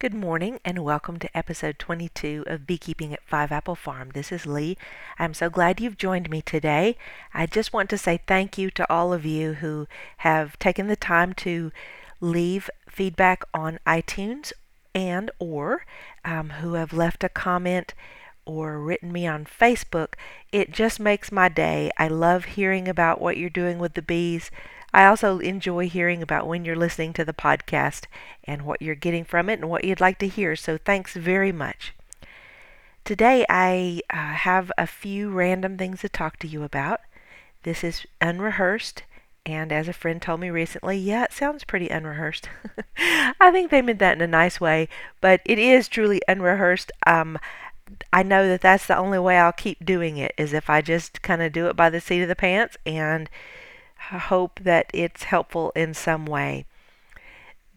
Good 0.00 0.12
morning 0.12 0.58
and 0.64 0.84
welcome 0.84 1.18
to 1.20 1.36
episode 1.36 1.78
22 1.78 2.44
of 2.46 2.66
Beekeeping 2.66 3.14
at 3.14 3.22
Five 3.22 3.52
Apple 3.52 3.76
Farm. 3.76 4.10
This 4.12 4.32
is 4.32 4.44
Lee. 4.44 4.76
I'm 5.18 5.32
so 5.32 5.48
glad 5.48 5.80
you've 5.80 5.96
joined 5.96 6.28
me 6.28 6.42
today. 6.42 6.98
I 7.32 7.46
just 7.46 7.72
want 7.72 7.88
to 7.90 7.96
say 7.96 8.20
thank 8.26 8.58
you 8.58 8.70
to 8.72 8.92
all 8.92 9.12
of 9.12 9.24
you 9.24 9.54
who 9.54 9.86
have 10.18 10.58
taken 10.58 10.88
the 10.88 10.96
time 10.96 11.32
to 11.34 11.70
leave 12.20 12.68
feedback 12.88 13.44
on 13.54 13.78
iTunes 13.86 14.52
and 14.94 15.30
or 15.38 15.86
um, 16.24 16.50
who 16.50 16.74
have 16.74 16.92
left 16.92 17.24
a 17.24 17.28
comment 17.28 17.94
or 18.44 18.80
written 18.80 19.12
me 19.12 19.26
on 19.26 19.46
Facebook. 19.46 20.14
It 20.52 20.72
just 20.72 20.98
makes 20.98 21.32
my 21.32 21.48
day. 21.48 21.90
I 21.96 22.08
love 22.08 22.44
hearing 22.44 22.88
about 22.88 23.20
what 23.20 23.36
you're 23.36 23.48
doing 23.48 23.78
with 23.78 23.94
the 23.94 24.02
bees. 24.02 24.50
I 24.94 25.06
also 25.06 25.40
enjoy 25.40 25.88
hearing 25.88 26.22
about 26.22 26.46
when 26.46 26.64
you're 26.64 26.76
listening 26.76 27.12
to 27.14 27.24
the 27.24 27.32
podcast 27.32 28.04
and 28.44 28.62
what 28.62 28.80
you're 28.80 28.94
getting 28.94 29.24
from 29.24 29.50
it 29.50 29.58
and 29.58 29.68
what 29.68 29.82
you'd 29.82 30.00
like 30.00 30.20
to 30.20 30.28
hear. 30.28 30.54
So 30.54 30.78
thanks 30.78 31.14
very 31.14 31.50
much. 31.50 31.92
Today 33.04 33.44
I 33.48 34.02
uh, 34.10 34.16
have 34.16 34.70
a 34.78 34.86
few 34.86 35.30
random 35.30 35.76
things 35.76 36.02
to 36.02 36.08
talk 36.08 36.38
to 36.38 36.46
you 36.46 36.62
about. 36.62 37.00
This 37.64 37.82
is 37.82 38.06
unrehearsed. 38.20 39.02
And 39.44 39.72
as 39.72 39.88
a 39.88 39.92
friend 39.92 40.22
told 40.22 40.38
me 40.38 40.48
recently, 40.48 40.96
yeah, 40.96 41.24
it 41.24 41.32
sounds 41.32 41.64
pretty 41.64 41.88
unrehearsed. 41.88 42.48
I 43.40 43.50
think 43.50 43.72
they 43.72 43.82
meant 43.82 43.98
that 43.98 44.16
in 44.16 44.22
a 44.22 44.28
nice 44.28 44.60
way, 44.60 44.88
but 45.20 45.40
it 45.44 45.58
is 45.58 45.88
truly 45.88 46.22
unrehearsed. 46.28 46.92
Um, 47.04 47.36
I 48.12 48.22
know 48.22 48.46
that 48.46 48.60
that's 48.60 48.86
the 48.86 48.96
only 48.96 49.18
way 49.18 49.38
I'll 49.38 49.52
keep 49.52 49.84
doing 49.84 50.18
it 50.18 50.34
is 50.38 50.52
if 50.52 50.70
I 50.70 50.80
just 50.80 51.20
kind 51.20 51.42
of 51.42 51.52
do 51.52 51.66
it 51.66 51.74
by 51.74 51.90
the 51.90 52.00
seat 52.00 52.22
of 52.22 52.28
the 52.28 52.36
pants 52.36 52.76
and 52.86 53.28
hope 54.10 54.60
that 54.62 54.90
it's 54.92 55.24
helpful 55.24 55.72
in 55.74 55.94
some 55.94 56.26
way. 56.26 56.66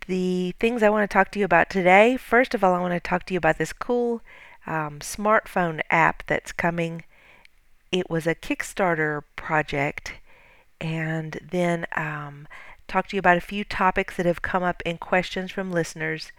The 0.07 0.53
things 0.59 0.83
I 0.83 0.89
want 0.89 1.09
to 1.09 1.13
talk 1.13 1.31
to 1.31 1.39
you 1.39 1.45
about 1.45 1.69
today 1.69 2.17
first 2.17 2.53
of 2.53 2.63
all, 2.63 2.73
I 2.73 2.79
want 2.79 2.93
to 2.93 2.99
talk 2.99 3.25
to 3.25 3.33
you 3.33 3.37
about 3.37 3.57
this 3.57 3.73
cool 3.73 4.21
um, 4.65 4.99
smartphone 4.99 5.81
app 5.89 6.23
that's 6.27 6.51
coming. 6.51 7.03
It 7.91 8.09
was 8.09 8.27
a 8.27 8.35
Kickstarter 8.35 9.23
project, 9.35 10.13
and 10.79 11.39
then 11.51 11.87
um, 11.95 12.47
talk 12.87 13.07
to 13.07 13.15
you 13.15 13.19
about 13.19 13.37
a 13.37 13.41
few 13.41 13.63
topics 13.63 14.17
that 14.17 14.25
have 14.25 14.41
come 14.41 14.63
up 14.63 14.81
in 14.85 14.97
questions 14.97 15.51
from 15.51 15.71
listeners. 15.71 16.31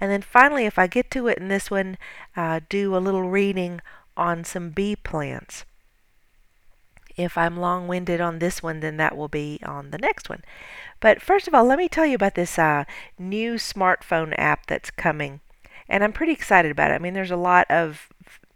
And 0.00 0.10
then 0.10 0.22
finally, 0.22 0.66
if 0.66 0.78
I 0.78 0.86
get 0.86 1.10
to 1.12 1.28
it 1.28 1.38
in 1.38 1.48
this 1.48 1.70
one, 1.70 1.96
uh, 2.36 2.60
do 2.68 2.96
a 2.96 2.98
little 2.98 3.28
reading 3.28 3.80
on 4.16 4.44
some 4.44 4.70
bee 4.70 4.96
plants. 4.96 5.64
If 7.16 7.38
I'm 7.38 7.56
long 7.56 7.88
winded 7.88 8.20
on 8.20 8.38
this 8.38 8.62
one, 8.62 8.80
then 8.80 8.98
that 8.98 9.16
will 9.16 9.28
be 9.28 9.58
on 9.64 9.90
the 9.90 9.98
next 9.98 10.28
one. 10.28 10.42
But 11.00 11.22
first 11.22 11.48
of 11.48 11.54
all, 11.54 11.64
let 11.64 11.78
me 11.78 11.88
tell 11.88 12.06
you 12.06 12.14
about 12.14 12.34
this 12.34 12.58
uh, 12.58 12.84
new 13.18 13.54
smartphone 13.54 14.34
app 14.36 14.66
that's 14.66 14.90
coming. 14.90 15.40
And 15.88 16.04
I'm 16.04 16.12
pretty 16.12 16.32
excited 16.32 16.70
about 16.70 16.90
it. 16.90 16.94
I 16.94 16.98
mean, 16.98 17.14
there's 17.14 17.30
a 17.30 17.36
lot 17.36 17.66
of 17.70 18.08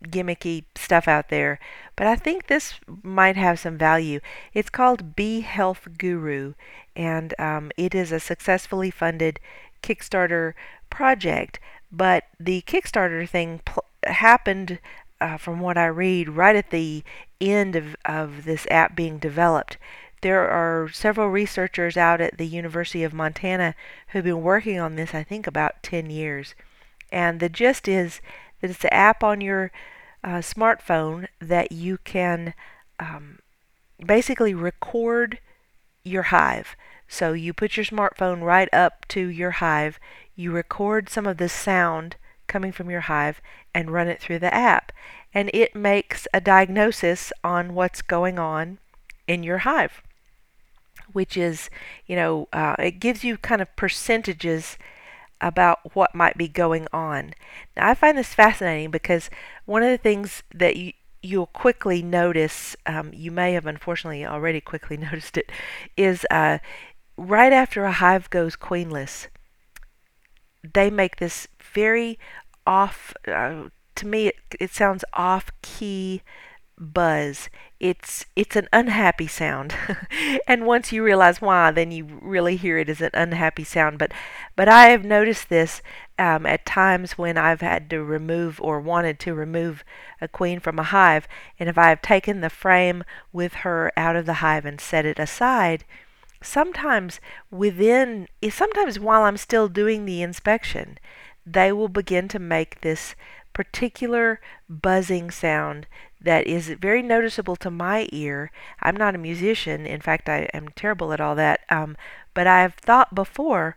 gimmicky 0.04 0.64
stuff 0.74 1.06
out 1.06 1.28
there, 1.28 1.58
but 1.94 2.06
I 2.06 2.16
think 2.16 2.46
this 2.46 2.74
might 3.02 3.36
have 3.36 3.60
some 3.60 3.76
value. 3.76 4.20
It's 4.54 4.70
called 4.70 5.14
Bee 5.14 5.40
Health 5.40 5.86
Guru, 5.98 6.54
and 6.96 7.34
um, 7.38 7.70
it 7.76 7.94
is 7.94 8.10
a 8.10 8.20
successfully 8.20 8.90
funded 8.90 9.38
Kickstarter 9.82 10.54
project. 10.88 11.60
But 11.92 12.24
the 12.38 12.62
Kickstarter 12.62 13.28
thing 13.28 13.60
pl- 13.64 13.84
happened 14.04 14.78
uh, 15.20 15.36
from 15.36 15.60
what 15.60 15.76
I 15.76 15.86
read, 15.86 16.28
right 16.28 16.56
at 16.56 16.70
the 16.70 17.02
end 17.40 17.76
of, 17.76 17.96
of 18.04 18.44
this 18.44 18.66
app 18.70 18.96
being 18.96 19.18
developed. 19.18 19.76
There 20.22 20.48
are 20.48 20.88
several 20.92 21.28
researchers 21.28 21.96
out 21.96 22.20
at 22.20 22.36
the 22.36 22.46
University 22.46 23.02
of 23.02 23.14
Montana 23.14 23.74
who've 24.08 24.24
been 24.24 24.42
working 24.42 24.78
on 24.78 24.96
this, 24.96 25.14
I 25.14 25.22
think, 25.22 25.46
about 25.46 25.82
10 25.82 26.10
years. 26.10 26.54
And 27.10 27.40
the 27.40 27.48
gist 27.48 27.88
is 27.88 28.20
that 28.60 28.70
it's 28.70 28.84
an 28.84 28.90
app 28.92 29.24
on 29.24 29.40
your 29.40 29.72
uh, 30.22 30.38
smartphone 30.38 31.26
that 31.40 31.72
you 31.72 31.98
can 32.04 32.54
um, 32.98 33.38
basically 34.04 34.54
record 34.54 35.38
your 36.04 36.24
hive. 36.24 36.76
So 37.08 37.32
you 37.32 37.52
put 37.52 37.76
your 37.76 37.86
smartphone 37.86 38.42
right 38.42 38.68
up 38.72 39.06
to 39.08 39.26
your 39.26 39.52
hive, 39.52 39.98
you 40.36 40.52
record 40.52 41.08
some 41.08 41.26
of 41.26 41.38
the 41.38 41.48
sound 41.48 42.16
coming 42.50 42.72
from 42.72 42.90
your 42.90 43.02
hive, 43.02 43.40
and 43.72 43.90
run 43.90 44.08
it 44.08 44.20
through 44.20 44.40
the 44.40 44.52
app. 44.52 44.92
And 45.32 45.50
it 45.54 45.74
makes 45.74 46.26
a 46.34 46.40
diagnosis 46.40 47.32
on 47.42 47.74
what's 47.74 48.02
going 48.02 48.38
on 48.38 48.78
in 49.28 49.42
your 49.42 49.58
hive, 49.58 50.02
which 51.12 51.36
is, 51.36 51.70
you 52.06 52.16
know, 52.16 52.48
uh, 52.52 52.74
it 52.78 53.00
gives 53.00 53.22
you 53.22 53.36
kind 53.38 53.62
of 53.62 53.74
percentages 53.76 54.76
about 55.40 55.94
what 55.94 56.14
might 56.14 56.36
be 56.36 56.48
going 56.48 56.86
on. 56.92 57.32
Now, 57.76 57.88
I 57.88 57.94
find 57.94 58.18
this 58.18 58.34
fascinating 58.34 58.90
because 58.90 59.30
one 59.64 59.82
of 59.82 59.88
the 59.88 59.98
things 59.98 60.42
that 60.52 60.76
you 60.76 60.92
you'll 61.22 61.46
quickly 61.46 62.02
notice, 62.02 62.74
um, 62.86 63.10
you 63.12 63.30
may 63.30 63.52
have 63.52 63.66
unfortunately 63.66 64.24
already 64.24 64.60
quickly 64.60 64.96
noticed 65.10 65.36
it, 65.36 65.50
is 65.96 66.26
uh, 66.30 66.58
right 67.16 67.52
after 67.52 67.84
a 67.84 67.92
hive 67.92 68.30
goes 68.30 68.56
queenless, 68.56 69.28
they 70.74 70.90
make 70.90 71.16
this 71.16 71.46
very 71.72 72.18
off. 72.66 73.14
Uh, 73.26 73.68
to 73.96 74.06
me, 74.06 74.28
it, 74.28 74.36
it 74.58 74.70
sounds 74.70 75.04
off 75.12 75.50
key 75.62 76.22
buzz. 76.80 77.50
It's 77.78 78.26
it's 78.34 78.56
an 78.56 78.68
unhappy 78.72 79.26
sound, 79.26 79.74
and 80.48 80.66
once 80.66 80.92
you 80.92 81.04
realize 81.04 81.40
why, 81.40 81.70
then 81.70 81.92
you 81.92 82.18
really 82.20 82.56
hear 82.56 82.78
it 82.78 82.88
as 82.88 83.00
an 83.00 83.10
unhappy 83.14 83.64
sound. 83.64 83.98
But 83.98 84.12
but 84.56 84.68
I 84.68 84.88
have 84.88 85.04
noticed 85.04 85.48
this 85.48 85.82
um, 86.18 86.46
at 86.46 86.66
times 86.66 87.12
when 87.12 87.36
I've 87.38 87.60
had 87.60 87.88
to 87.90 88.02
remove 88.02 88.60
or 88.60 88.80
wanted 88.80 89.18
to 89.20 89.34
remove 89.34 89.84
a 90.20 90.28
queen 90.28 90.60
from 90.60 90.78
a 90.78 90.84
hive, 90.84 91.28
and 91.58 91.68
if 91.68 91.78
I 91.78 91.88
have 91.90 92.02
taken 92.02 92.40
the 92.40 92.50
frame 92.50 93.04
with 93.32 93.54
her 93.54 93.92
out 93.96 94.16
of 94.16 94.26
the 94.26 94.34
hive 94.34 94.64
and 94.64 94.80
set 94.80 95.06
it 95.06 95.18
aside, 95.18 95.84
sometimes 96.42 97.20
within 97.50 98.26
sometimes 98.50 98.98
while 98.98 99.22
I'm 99.22 99.36
still 99.36 99.68
doing 99.68 100.04
the 100.04 100.22
inspection, 100.22 100.98
they 101.46 101.72
will 101.72 101.88
begin 101.88 102.28
to 102.28 102.38
make 102.38 102.80
this 102.80 103.14
particular 103.52 104.40
buzzing 104.68 105.30
sound 105.30 105.86
that 106.20 106.46
is 106.46 106.68
very 106.68 107.02
noticeable 107.02 107.56
to 107.56 107.70
my 107.70 108.08
ear. 108.12 108.50
I'm 108.82 108.96
not 108.96 109.14
a 109.14 109.18
musician. 109.18 109.86
In 109.86 110.00
fact, 110.00 110.28
I 110.28 110.48
am 110.52 110.68
terrible 110.68 111.12
at 111.12 111.20
all 111.20 111.34
that. 111.34 111.60
Um, 111.68 111.96
but 112.34 112.46
I've 112.46 112.74
thought 112.74 113.14
before 113.14 113.76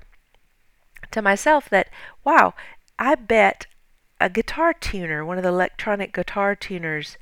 to 1.12 1.22
myself 1.22 1.69
that, 1.69 1.90
wow, 2.24 2.53
I 3.00 3.16
bet 3.16 3.66
a 4.19 4.30
guitar 4.30 4.74
tuner, 4.74 5.25
one 5.25 5.38
of 5.38 5.44
the 5.44 5.50
electronic 5.50 6.13
guitar 6.13 6.56
tuners, 6.56 7.18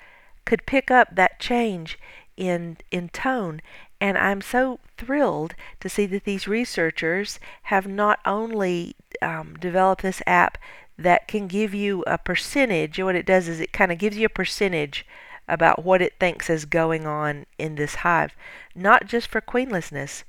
could 0.45 0.65
pick 0.65 0.89
up 0.91 1.15
that 1.15 1.39
change 1.39 1.97
in 2.35 2.77
in 2.89 3.09
tone 3.09 3.61
and 4.01 4.17
I'm 4.17 4.41
so 4.41 4.79
thrilled 4.97 5.53
to 5.79 5.87
see 5.87 6.07
that 6.07 6.23
these 6.23 6.47
researchers 6.47 7.39
have 7.63 7.85
not 7.85 8.19
only 8.25 8.95
um, 9.21 9.55
this 9.61 10.21
app 10.25 10.57
that 10.97 11.27
can 11.27 11.47
give 11.47 11.73
you 11.73 12.03
a 12.07 12.17
percentage. 12.17 12.99
What 12.99 13.15
it 13.15 13.25
does 13.25 13.47
is 13.47 13.59
it 13.59 13.73
kind 13.73 13.91
of 13.91 13.97
gives 13.97 14.17
you 14.17 14.25
a 14.25 14.29
percentage 14.29 15.05
about 15.47 15.83
what 15.83 16.01
it 16.01 16.13
thinks 16.19 16.49
is 16.49 16.65
going 16.65 17.05
on 17.05 17.45
in 17.57 17.75
this 17.75 17.95
hive, 17.95 18.35
not 18.75 19.05
just 19.05 19.27
for 19.27 19.41
queenlessness, 19.41 20.23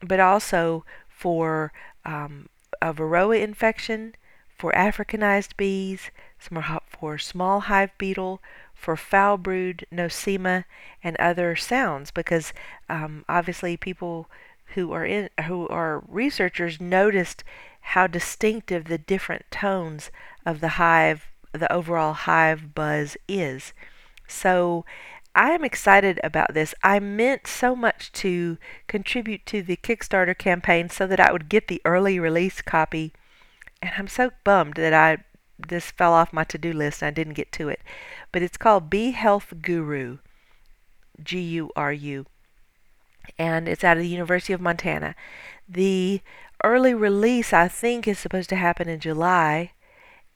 but 0.00 0.20
also 0.20 0.84
for 1.08 1.72
um, 2.04 2.48
a 2.80 2.92
varroa 2.94 3.40
infection, 3.40 4.14
for 4.56 4.72
Africanized 4.72 5.56
bees, 5.56 6.10
for 6.38 7.18
small 7.18 7.60
hive 7.60 7.90
beetle, 7.98 8.40
for 8.74 8.96
foul 8.96 9.36
brood, 9.36 9.86
nosema, 9.92 10.64
and 11.02 11.16
other 11.16 11.56
sounds, 11.56 12.10
because 12.10 12.52
um, 12.88 13.24
obviously 13.28 13.76
people 13.76 14.28
who 14.74 14.92
are 14.92 15.04
in 15.04 15.28
who 15.46 15.68
are 15.68 16.02
researchers 16.08 16.80
noticed 16.80 17.44
how 17.88 18.06
distinctive 18.06 18.86
the 18.86 18.98
different 18.98 19.44
tones 19.50 20.10
of 20.44 20.60
the 20.60 20.70
hive, 20.80 21.26
the 21.52 21.72
overall 21.72 22.12
hive 22.12 22.74
buzz 22.74 23.16
is. 23.28 23.72
So 24.26 24.84
I 25.34 25.50
am 25.50 25.64
excited 25.64 26.18
about 26.24 26.54
this. 26.54 26.74
I 26.82 26.98
meant 26.98 27.46
so 27.46 27.76
much 27.76 28.10
to 28.12 28.56
contribute 28.86 29.44
to 29.46 29.62
the 29.62 29.76
Kickstarter 29.76 30.36
campaign 30.36 30.88
so 30.88 31.06
that 31.06 31.20
I 31.20 31.32
would 31.32 31.48
get 31.48 31.68
the 31.68 31.82
early 31.84 32.18
release 32.18 32.62
copy, 32.62 33.12
and 33.82 33.92
I'm 33.98 34.08
so 34.08 34.30
bummed 34.44 34.74
that 34.74 34.94
I 34.94 35.24
this 35.56 35.90
fell 35.92 36.12
off 36.12 36.32
my 36.32 36.42
to-do 36.42 36.72
list 36.72 37.00
and 37.00 37.08
I 37.08 37.10
didn't 37.12 37.34
get 37.34 37.52
to 37.52 37.68
it. 37.68 37.80
But 38.32 38.42
it's 38.42 38.56
called 38.56 38.90
Bee 38.90 39.12
Health 39.12 39.54
Guru, 39.62 40.18
G 41.22 41.40
U 41.40 41.70
R 41.76 41.92
U, 41.92 42.26
and 43.38 43.68
it's 43.68 43.84
out 43.84 43.96
of 43.96 44.02
the 44.02 44.08
University 44.08 44.52
of 44.52 44.60
Montana. 44.60 45.14
The 45.68 46.20
early 46.64 46.94
release, 46.94 47.52
I 47.52 47.68
think, 47.68 48.08
is 48.08 48.18
supposed 48.18 48.48
to 48.48 48.56
happen 48.56 48.88
in 48.88 48.98
July, 48.98 49.72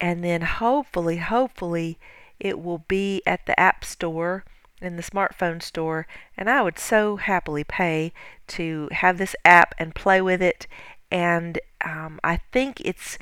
and 0.01 0.23
then 0.23 0.43
hopefully, 0.43 1.17
hopefully, 1.17 1.99
it 2.39 2.61
will 2.61 2.85
be 2.87 3.23
at 3.27 3.47
the 3.47 3.59
App 3.59 3.85
Store 3.85 4.45
in 4.81 4.97
the 4.97 5.03
smartphone 5.03 5.61
store, 5.61 6.07
and 6.37 6.49
I 6.49 6.63
would 6.63 6.79
so 6.79 7.17
happily 7.17 7.65
pay 7.65 8.13
to 8.49 8.89
have 8.93 9.19
this 9.19 9.35
app 9.45 9.75
and 9.79 9.95
play 9.95 10.21
with 10.21 10.41
it. 10.41 10.67
And 11.11 11.59
um, 11.85 12.21
I 12.23 12.37
think 12.53 12.81
it's 12.83 13.19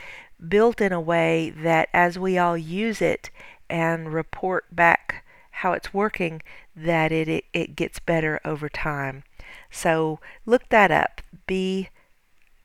built 0.48 0.80
in 0.80 0.92
a 0.92 1.00
way 1.00 1.50
that 1.50 1.88
as 1.94 2.18
we 2.18 2.36
all 2.36 2.58
use 2.58 3.00
it 3.00 3.30
and 3.70 4.12
report 4.12 4.64
back 4.74 5.24
how 5.50 5.72
it's 5.72 5.94
working, 5.94 6.42
that 6.74 7.10
it, 7.10 7.28
it, 7.28 7.44
it 7.54 7.76
gets 7.76 7.98
better 7.98 8.40
over 8.44 8.68
time. 8.68 9.22
So 9.70 10.20
look 10.44 10.68
that 10.68 10.90
up. 10.90 11.22
Bee 11.46 11.88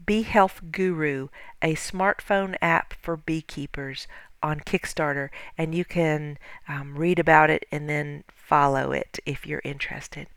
Bee 0.06 0.24
Health 0.24 0.62
Guru, 0.71 1.27
a 1.62 1.75
smartphone 1.75 2.56
app 2.62 2.94
for 2.94 3.18
beekeepers 3.18 4.07
on 4.44 4.59
Kickstarter, 4.62 5.30
and 5.57 5.75
you 5.75 5.86
can 5.86 6.38
um, 6.68 6.98
read 6.98 7.19
about 7.19 7.50
it 7.50 7.65
and 7.71 7.89
then 7.89 8.24
follow 8.27 8.92
it 8.92 9.19
if 9.25 9.45
you're 9.45 9.62
interested. 9.63 10.27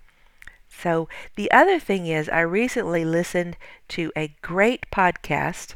So, 0.69 1.09
the 1.37 1.51
other 1.51 1.79
thing 1.79 2.07
is, 2.07 2.29
I 2.29 2.41
recently 2.41 3.05
listened 3.05 3.57
to 3.89 4.13
a 4.17 4.35
great 4.43 4.91
podcast 4.91 5.75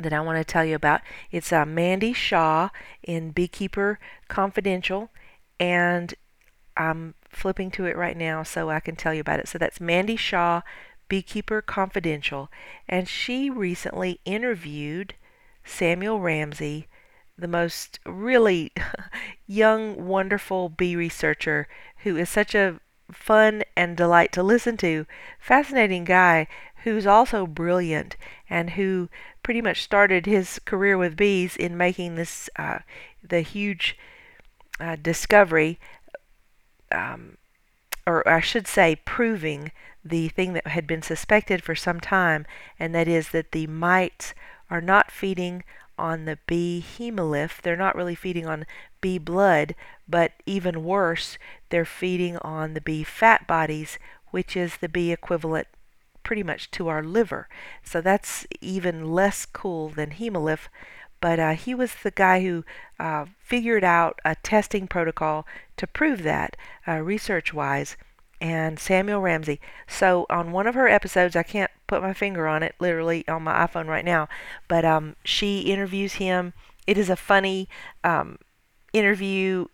that 0.00 0.12
I 0.12 0.20
want 0.20 0.38
to 0.38 0.44
tell 0.44 0.64
you 0.64 0.74
about. 0.74 1.00
It's 1.30 1.52
uh, 1.52 1.64
Mandy 1.64 2.12
Shaw 2.12 2.70
in 3.02 3.30
Beekeeper 3.30 3.98
Confidential, 4.28 5.10
and 5.60 6.12
I'm 6.76 7.14
flipping 7.28 7.70
to 7.72 7.86
it 7.86 7.96
right 7.96 8.16
now 8.16 8.42
so 8.42 8.70
I 8.70 8.80
can 8.80 8.96
tell 8.96 9.14
you 9.14 9.20
about 9.20 9.40
it. 9.40 9.48
So 9.48 9.58
that's 9.58 9.80
Mandy 9.80 10.16
Shaw, 10.16 10.62
Beekeeper 11.08 11.62
Confidential, 11.62 12.50
and 12.88 13.08
she 13.08 13.50
recently 13.50 14.20
interviewed 14.24 15.14
Samuel 15.64 16.20
Ramsey, 16.20 16.88
the 17.36 17.48
most 17.48 17.98
really 18.06 18.72
young, 19.46 20.06
wonderful 20.06 20.68
bee 20.68 20.96
researcher 20.96 21.68
who 21.98 22.16
is 22.16 22.28
such 22.28 22.54
a 22.54 22.80
fun 23.12 23.62
and 23.76 23.96
delight 23.96 24.32
to 24.32 24.42
listen 24.42 24.76
to. 24.78 25.06
Fascinating 25.38 26.04
guy 26.04 26.46
who's 26.84 27.06
also 27.06 27.46
brilliant 27.46 28.16
and 28.48 28.70
who 28.70 29.08
pretty 29.42 29.60
much 29.60 29.82
started 29.82 30.26
his 30.26 30.58
career 30.60 30.96
with 30.96 31.16
bees 31.16 31.56
in 31.56 31.76
making 31.76 32.14
this 32.14 32.48
uh, 32.56 32.78
the 33.22 33.40
huge 33.40 33.98
uh, 34.78 34.96
discovery, 35.00 35.78
um, 36.92 37.38
or 38.06 38.26
I 38.28 38.40
should 38.40 38.66
say, 38.66 38.96
proving 39.04 39.72
the 40.04 40.28
thing 40.28 40.52
that 40.52 40.66
had 40.68 40.86
been 40.86 41.02
suspected 41.02 41.62
for 41.62 41.74
some 41.74 42.00
time, 42.00 42.46
and 42.78 42.94
that 42.94 43.08
is 43.08 43.30
that 43.30 43.52
the 43.52 43.66
mites 43.66 44.34
are 44.70 44.80
not 44.80 45.10
feeding 45.10 45.64
on 45.98 46.24
the 46.24 46.38
bee 46.46 46.84
hemolymph. 46.98 47.62
They're 47.62 47.76
not 47.76 47.94
really 47.94 48.14
feeding 48.14 48.46
on 48.46 48.66
bee 49.00 49.18
blood, 49.18 49.74
but 50.08 50.32
even 50.44 50.84
worse, 50.84 51.38
they're 51.70 51.84
feeding 51.84 52.36
on 52.38 52.74
the 52.74 52.80
bee 52.80 53.04
fat 53.04 53.46
bodies, 53.46 53.98
which 54.30 54.56
is 54.56 54.78
the 54.78 54.88
bee 54.88 55.12
equivalent 55.12 55.68
pretty 56.22 56.42
much 56.42 56.70
to 56.72 56.88
our 56.88 57.02
liver. 57.02 57.48
So 57.84 58.00
that's 58.00 58.46
even 58.60 59.12
less 59.12 59.46
cool 59.46 59.90
than 59.90 60.10
hemolymph. 60.10 60.68
But 61.20 61.38
uh, 61.38 61.52
he 61.52 61.74
was 61.74 61.94
the 61.94 62.10
guy 62.10 62.42
who 62.42 62.64
uh, 62.98 63.26
figured 63.38 63.84
out 63.84 64.20
a 64.24 64.34
testing 64.36 64.86
protocol 64.88 65.46
to 65.76 65.86
prove 65.86 66.22
that 66.22 66.56
uh, 66.86 66.98
research 66.98 67.54
wise 67.54 67.96
and 68.40 68.78
Samuel 68.78 69.20
Ramsey. 69.20 69.60
So 69.86 70.26
on 70.30 70.52
one 70.52 70.66
of 70.66 70.74
her 70.74 70.88
episodes, 70.88 71.36
I 71.36 71.42
can't 71.42 71.70
put 71.86 72.02
my 72.02 72.12
finger 72.12 72.46
on 72.46 72.62
it 72.62 72.74
literally 72.78 73.26
on 73.28 73.42
my 73.42 73.66
iPhone 73.66 73.86
right 73.86 74.04
now, 74.04 74.28
but 74.68 74.84
um, 74.84 75.16
she 75.24 75.60
interviews 75.60 76.14
him. 76.14 76.52
It 76.86 76.98
is 76.98 77.08
a 77.08 77.16
funny 77.16 77.68
um, 78.02 78.38
interview 78.92 79.66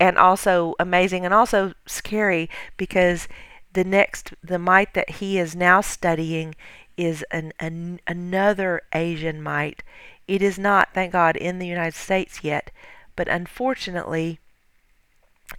and 0.00 0.18
also 0.18 0.74
amazing 0.78 1.24
and 1.24 1.32
also 1.32 1.72
scary 1.86 2.50
because 2.76 3.28
the 3.72 3.84
next 3.84 4.34
the 4.42 4.58
mite 4.58 4.94
that 4.94 5.10
he 5.10 5.38
is 5.38 5.54
now 5.54 5.80
studying 5.80 6.54
is 6.96 7.24
an, 7.30 7.52
an 7.58 8.00
another 8.06 8.82
Asian 8.92 9.42
mite. 9.42 9.82
It 10.26 10.42
is 10.42 10.58
not, 10.58 10.94
thank 10.94 11.12
God, 11.12 11.36
in 11.36 11.58
the 11.58 11.66
United 11.66 11.94
States 11.94 12.42
yet, 12.42 12.70
but 13.16 13.28
unfortunately, 13.28 14.38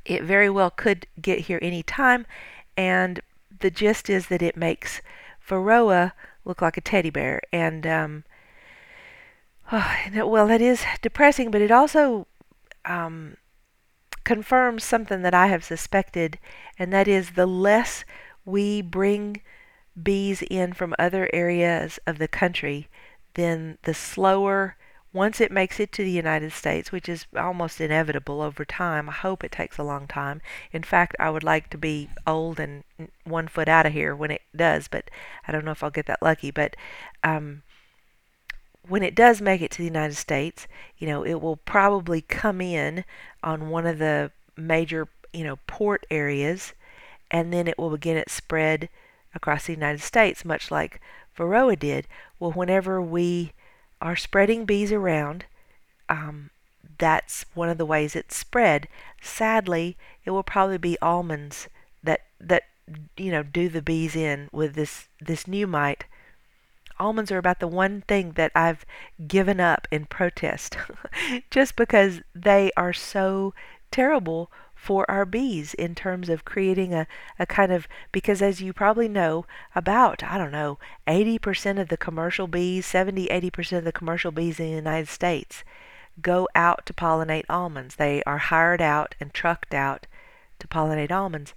it 0.06 0.24
very 0.24 0.50
well 0.50 0.70
could 0.70 1.08
get 1.22 1.40
here 1.40 1.60
any 1.62 1.84
time 1.84 2.26
and 2.78 3.22
the 3.60 3.72
gist 3.72 4.10
is 4.10 4.28
that 4.28 4.42
it 4.42 4.58
makes 4.58 5.02
Varroa 5.48 6.12
look 6.44 6.62
like 6.62 6.78
a 6.78 6.82
teddy 6.82 7.10
bear. 7.10 7.42
And, 7.52 7.86
um, 7.88 8.24
oh, 9.72 10.28
well, 10.28 10.48
that 10.48 10.62
is 10.62 10.84
depressing, 11.02 11.52
but 11.52 11.62
it 11.62 11.72
also 11.72 12.28
um, 12.86 13.38
confirms 14.24 14.84
something 14.84 15.22
that 15.22 15.34
I 15.34 15.48
have 15.48 15.64
suspected, 15.64 16.40
and 16.78 16.92
that 16.94 17.08
is 17.08 17.32
the 17.32 17.46
less 17.46 18.04
we 18.44 18.82
bring 18.82 19.42
bees 20.02 20.42
in 20.44 20.74
from 20.74 20.94
other 21.00 21.30
areas 21.34 22.00
of 22.06 22.18
the 22.18 22.28
country, 22.28 22.90
then 23.36 23.78
the 23.84 23.94
slower 23.94 24.76
once 25.16 25.40
it 25.40 25.50
makes 25.50 25.80
it 25.80 25.94
to 25.94 26.04
the 26.04 26.12
United 26.12 26.52
States, 26.52 26.92
which 26.92 27.08
is 27.08 27.26
almost 27.38 27.80
inevitable 27.80 28.42
over 28.42 28.66
time, 28.66 29.08
I 29.08 29.14
hope 29.14 29.46
it 29.46 29.52
takes 29.54 29.78
a 29.78 29.84
long 29.84 30.08
time. 30.08 30.42
In 30.74 30.84
fact, 30.84 31.16
I 31.18 31.30
would 31.30 31.42
like 31.42 31.70
to 31.70 31.78
be 31.78 32.10
old 32.28 32.60
and 32.60 32.84
one 33.24 33.48
foot 33.48 33.70
out 33.70 33.86
of 33.86 33.94
here 33.94 34.14
when 34.14 34.30
it 34.30 34.42
does, 34.54 34.90
but 34.90 35.10
I 35.48 35.54
don't 35.54 35.64
know 35.64 35.72
if 35.72 35.82
I'll 35.82 35.90
get 35.90 36.08
that 36.08 36.22
lucky. 36.22 36.52
But 36.52 36.76
um, 37.24 37.64
when 38.86 39.04
it 39.04 39.16
does 39.16 39.40
make 39.40 39.62
it 39.62 39.72
to 39.72 39.78
the 39.78 39.86
United 39.86 40.16
States, 40.18 40.68
you 40.98 41.08
know, 41.08 41.26
it 41.26 41.36
will 41.36 41.56
probably 41.56 42.20
come 42.20 42.60
in 42.60 43.06
on 43.42 43.70
one 43.70 43.88
of 43.88 44.00
the 44.00 44.32
major, 44.58 45.08
you 45.32 45.46
know, 45.46 45.60
port 45.66 46.06
areas, 46.12 46.74
and 47.32 47.54
then 47.54 47.70
it 47.70 47.78
will 47.78 47.90
begin 47.90 48.18
its 48.18 48.34
spread 48.34 48.90
across 49.34 49.68
the 49.68 49.74
United 49.74 50.02
States, 50.02 50.44
much 50.44 50.72
like 50.72 51.00
Varroa 51.38 51.80
did. 51.80 52.06
Well, 52.38 52.52
whenever 52.52 53.02
we 53.02 53.54
are 54.02 54.16
spreading 54.16 54.66
bees 54.66 54.92
around. 54.92 55.46
Um, 56.10 56.52
that's 56.98 57.46
one 57.54 57.70
of 57.70 57.78
the 57.78 57.86
ways 57.86 58.16
it's 58.16 58.36
spread. 58.36 58.88
Sadly, 59.22 59.98
it 60.24 60.32
will 60.32 60.44
probably 60.44 60.78
be 60.78 60.98
almonds 61.02 61.68
that 62.04 62.22
that 62.40 62.64
you 63.18 63.32
know 63.32 63.44
do 63.44 63.70
the 63.70 63.82
bees 63.82 64.16
in 64.16 64.50
with 64.52 64.76
this 64.76 65.08
this 65.20 65.48
new 65.48 65.68
mite. 65.68 66.06
Almonds 66.98 67.32
are 67.32 67.38
about 67.38 67.60
the 67.60 67.68
one 67.68 68.02
thing 68.02 68.32
that 68.34 68.52
I've 68.56 68.86
given 69.28 69.60
up 69.60 69.88
in 69.92 70.06
protest, 70.06 70.78
just 71.52 71.76
because 71.76 72.22
they 72.34 72.72
are 72.78 72.94
so 72.94 73.54
terrible 73.92 74.50
for 74.86 75.10
our 75.10 75.26
bees 75.26 75.74
in 75.74 75.96
terms 75.96 76.30
of 76.30 76.46
creating 76.46 76.94
a, 76.94 77.08
a 77.40 77.46
kind 77.46 77.72
of 77.72 77.88
because 78.12 78.42
as 78.42 78.62
you 78.62 78.72
probably 78.72 79.08
know 79.08 79.46
about 79.74 80.24
i 80.24 80.38
don't 80.38 80.52
know 80.52 80.78
80% 81.08 81.82
of 81.82 81.90
the 81.90 81.98
commercial 81.98 82.48
bees 82.48 82.86
70 82.86 83.28
80% 83.28 83.80
of 83.80 83.84
the 83.84 83.92
commercial 83.92 84.32
bees 84.32 84.60
in 84.60 84.68
the 84.68 84.72
united 84.72 85.08
states 85.08 85.64
go 86.22 86.48
out 86.56 86.86
to 86.86 86.94
pollinate 86.94 87.46
almonds. 87.50 87.96
They 87.96 88.24
are 88.24 88.38
hired 88.38 88.82
out 88.82 89.16
and 89.20 89.34
trucked 89.34 89.74
out 89.74 90.08
to 90.60 90.68
pollinate 90.68 91.12
almonds 91.12 91.54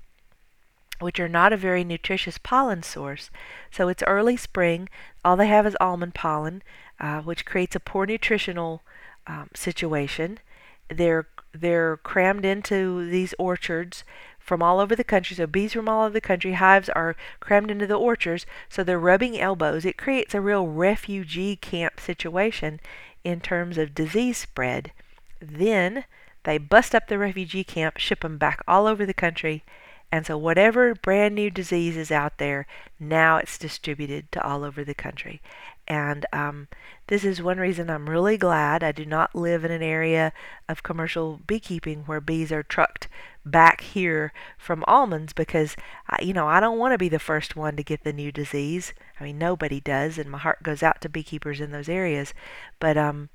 which 1.01 1.21
are 1.21 1.29
not 1.29 1.53
a 1.53 1.57
very 1.57 1.85
nutritious 1.85 2.39
pollen 2.39 2.83
source. 2.83 3.31
So 3.71 3.87
it's 3.87 4.03
early 4.09 4.37
spring. 4.37 4.89
All 5.25 5.37
they 5.37 5.47
have 5.47 5.65
is 5.65 5.77
almond 5.81 6.17
pollen 6.17 6.61
uh, 6.99 7.21
which 7.21 7.47
creates 7.47 7.77
a 7.77 7.81
poor 7.81 8.05
nutritional 8.05 8.83
um, 9.29 9.49
situation. 9.55 10.41
They're 10.89 11.29
they're 11.53 11.97
crammed 11.99 12.45
into 12.45 13.09
these 13.09 13.35
orchards 13.39 14.05
from 14.39 14.63
all 14.63 14.81
over 14.81 14.97
the 14.97 15.05
country. 15.05 15.37
So 15.37 15.47
bees 15.47 15.73
from 15.73 15.89
all 15.89 16.05
over 16.05 16.13
the 16.13 16.21
country, 16.21 16.53
hives 16.53 16.89
are 16.91 17.17
crammed 17.41 17.71
into 17.71 17.87
the 17.87 17.95
orchards. 17.95 18.47
So 18.69 18.83
they're 18.83 18.99
rubbing 18.99 19.39
elbows. 19.39 19.85
It 19.85 19.99
creates 19.99 20.35
a 20.35 20.41
real 20.41 20.67
refugee 20.67 21.57
camp 21.57 22.01
situation 22.01 22.81
in 23.25 23.41
terms 23.41 23.77
of 23.79 23.95
disease 23.95 24.39
spread. 24.39 24.93
Then 25.41 26.05
they 26.45 26.59
bust 26.59 26.95
up 26.95 27.09
the 27.09 27.19
refugee 27.19 27.65
camp, 27.65 27.99
ship 27.99 28.21
them 28.21 28.39
back 28.39 28.63
all 28.67 28.87
over 28.87 29.05
the 29.05 29.15
country, 29.15 29.65
and 30.11 30.25
so, 30.25 30.39
whatever 30.39 30.95
brand 30.95 31.35
new 31.35 31.51
disease 31.51 31.97
is 31.97 32.11
out 32.11 32.39
there, 32.39 32.67
now 32.99 33.37
it's 33.37 33.59
distributed 33.59 34.33
to 34.33 34.43
all 34.43 34.65
over 34.65 34.83
the 34.83 34.95
country. 34.95 35.43
And 35.89 36.27
um, 36.35 36.69
this 37.07 37.25
is 37.25 37.43
one 37.43 37.59
reason 37.59 37.89
I'm 37.89 38.11
really 38.11 38.37
glad 38.37 38.85
I 38.85 38.93
do 38.93 39.07
not 39.07 39.35
live 39.35 39.65
in 39.65 39.71
an 39.71 39.83
area 39.83 40.35
of 40.69 40.83
commercial 40.83 41.41
beekeeping 41.47 42.03
where 42.05 42.21
bees 42.21 42.53
are 42.53 42.63
trucked 42.63 43.09
back 43.45 43.81
here 43.81 44.33
from 44.59 44.85
almonds 44.87 45.33
because, 45.33 45.77
I, 46.07 46.23
you 46.23 46.35
know, 46.35 46.47
I 46.47 46.61
don't 46.61 46.79
want 46.79 46.93
to 46.93 46.99
be 46.99 47.09
the 47.09 47.19
first 47.19 47.57
one 47.57 47.75
to 47.77 47.83
get 47.83 48.05
the 48.05 48.13
new 48.13 48.31
disease. 48.31 48.93
I 49.19 49.25
mean, 49.25 49.39
nobody 49.39 49.81
does, 49.81 50.19
and 50.19 50.31
my 50.31 50.39
heart 50.39 50.63
goes 50.63 50.83
out 50.83 51.01
to 51.01 51.09
beekeepers 51.09 51.61
in 51.61 51.71
those 51.71 51.89
areas. 51.89 52.35
But 52.79 52.99
um, 52.99 53.31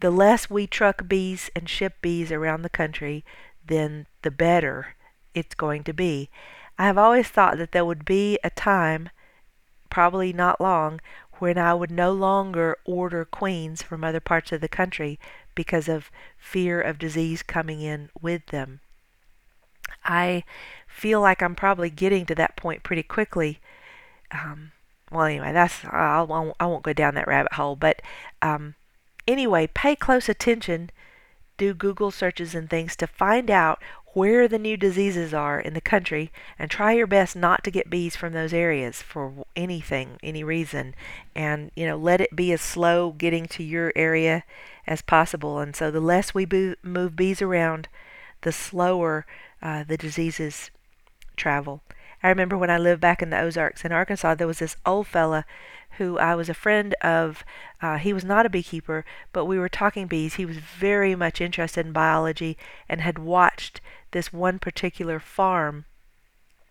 the 0.00 0.12
less 0.12 0.48
we 0.48 0.68
truck 0.68 1.08
bees 1.08 1.50
and 1.56 1.68
ship 1.68 1.94
bees 2.00 2.30
around 2.30 2.62
the 2.62 2.68
country, 2.68 3.24
then 3.66 4.06
the 4.22 4.30
better 4.30 4.94
it's 5.34 5.54
going 5.54 5.82
to 5.84 5.92
be. 5.92 6.30
I 6.78 6.86
have 6.86 6.98
always 6.98 7.28
thought 7.28 7.58
that 7.58 7.72
there 7.72 7.84
would 7.84 8.04
be 8.04 8.38
a 8.42 8.50
time, 8.50 9.10
probably 9.90 10.32
not 10.32 10.60
long, 10.60 11.00
when 11.44 11.58
I 11.58 11.74
would 11.74 11.90
no 11.90 12.10
longer 12.10 12.78
order 12.86 13.26
queens 13.26 13.82
from 13.82 14.02
other 14.02 14.18
parts 14.18 14.50
of 14.50 14.62
the 14.62 14.68
country 14.68 15.20
because 15.54 15.90
of 15.90 16.10
fear 16.38 16.80
of 16.80 16.98
disease 16.98 17.42
coming 17.42 17.82
in 17.82 18.08
with 18.18 18.46
them. 18.46 18.80
I 20.02 20.44
feel 20.88 21.20
like 21.20 21.42
I'm 21.42 21.54
probably 21.54 21.90
getting 21.90 22.24
to 22.24 22.34
that 22.36 22.56
point 22.56 22.82
pretty 22.82 23.02
quickly. 23.02 23.60
Um, 24.30 24.72
well, 25.12 25.26
anyway, 25.26 25.52
that's 25.52 25.84
I'll, 25.84 26.54
I 26.58 26.64
won't 26.64 26.82
go 26.82 26.94
down 26.94 27.14
that 27.16 27.28
rabbit 27.28 27.52
hole, 27.52 27.76
but 27.76 28.00
um, 28.40 28.74
anyway, 29.28 29.66
pay 29.66 29.94
close 29.94 30.30
attention, 30.30 30.88
do 31.56 31.74
Google 31.74 32.10
searches 32.10 32.54
and 32.54 32.68
things 32.68 32.96
to 32.96 33.06
find 33.06 33.50
out 33.50 33.80
where 34.14 34.46
the 34.46 34.58
new 34.58 34.76
diseases 34.76 35.34
are 35.34 35.60
in 35.60 35.74
the 35.74 35.80
country 35.80 36.30
and 36.58 36.70
try 36.70 36.92
your 36.92 37.06
best 37.06 37.34
not 37.34 37.64
to 37.64 37.70
get 37.70 37.90
bees 37.90 38.14
from 38.14 38.32
those 38.32 38.52
areas 38.52 39.02
for 39.02 39.44
anything, 39.56 40.18
any 40.22 40.44
reason. 40.44 40.94
And, 41.34 41.72
you 41.74 41.84
know, 41.84 41.96
let 41.96 42.20
it 42.20 42.34
be 42.34 42.52
as 42.52 42.60
slow 42.60 43.10
getting 43.10 43.46
to 43.46 43.62
your 43.62 43.92
area 43.96 44.44
as 44.86 45.02
possible. 45.02 45.58
And 45.58 45.74
so 45.74 45.90
the 45.90 46.00
less 46.00 46.32
we 46.32 46.46
move 46.82 47.16
bees 47.16 47.42
around, 47.42 47.88
the 48.42 48.52
slower 48.52 49.26
uh, 49.60 49.82
the 49.82 49.96
diseases 49.96 50.70
travel. 51.36 51.80
I 52.22 52.28
remember 52.28 52.56
when 52.56 52.70
I 52.70 52.78
lived 52.78 53.00
back 53.00 53.20
in 53.20 53.30
the 53.30 53.40
Ozarks 53.40 53.84
in 53.84 53.92
Arkansas, 53.92 54.34
there 54.36 54.46
was 54.46 54.60
this 54.60 54.76
old 54.86 55.06
fella 55.06 55.44
who 55.98 56.18
I 56.18 56.34
was 56.34 56.48
a 56.48 56.54
friend 56.54 56.94
of. 57.00 57.44
Uh, 57.80 57.98
he 57.98 58.12
was 58.12 58.24
not 58.24 58.46
a 58.46 58.50
beekeeper, 58.50 59.04
but 59.32 59.44
we 59.44 59.58
were 59.58 59.68
talking 59.68 60.06
bees. 60.06 60.34
He 60.34 60.46
was 60.46 60.56
very 60.56 61.14
much 61.14 61.40
interested 61.40 61.86
in 61.86 61.92
biology 61.92 62.56
and 62.88 63.00
had 63.00 63.18
watched 63.18 63.80
this 64.12 64.32
one 64.32 64.58
particular 64.58 65.20
farm 65.20 65.84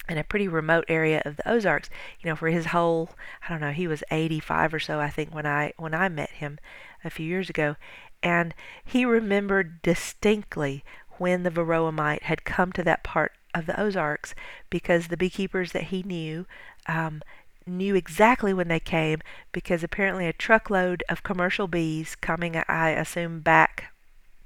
in 0.09 0.17
a 0.17 0.23
pretty 0.23 0.47
remote 0.47 0.85
area 0.87 1.21
of 1.23 1.37
the 1.37 1.49
Ozarks, 1.49 1.89
you 2.19 2.29
know, 2.29 2.35
for 2.35 2.49
his 2.49 2.67
whole 2.67 3.11
I 3.45 3.49
don't 3.49 3.61
know, 3.61 3.71
he 3.71 3.87
was 3.87 4.03
85 4.11 4.73
or 4.73 4.79
so 4.79 4.99
I 4.99 5.09
think 5.09 5.33
when 5.33 5.45
I 5.45 5.73
when 5.77 5.93
I 5.93 6.09
met 6.09 6.31
him 6.31 6.59
a 7.03 7.09
few 7.09 7.25
years 7.25 7.49
ago, 7.49 7.75
and 8.21 8.53
he 8.83 9.05
remembered 9.05 9.81
distinctly 9.81 10.83
when 11.17 11.43
the 11.43 11.51
varroa 11.51 11.93
mite 11.93 12.23
had 12.23 12.43
come 12.43 12.71
to 12.73 12.83
that 12.83 13.03
part 13.03 13.33
of 13.53 13.65
the 13.65 13.79
Ozarks 13.79 14.33
because 14.69 15.07
the 15.07 15.17
beekeepers 15.17 15.71
that 15.71 15.83
he 15.83 16.03
knew 16.03 16.45
um, 16.87 17.21
knew 17.67 17.95
exactly 17.95 18.53
when 18.53 18.67
they 18.67 18.79
came 18.79 19.21
because 19.51 19.83
apparently 19.83 20.27
a 20.27 20.33
truckload 20.33 21.03
of 21.09 21.23
commercial 21.23 21.67
bees 21.67 22.15
coming, 22.15 22.55
I 22.67 22.89
assume, 22.89 23.41
back 23.41 23.93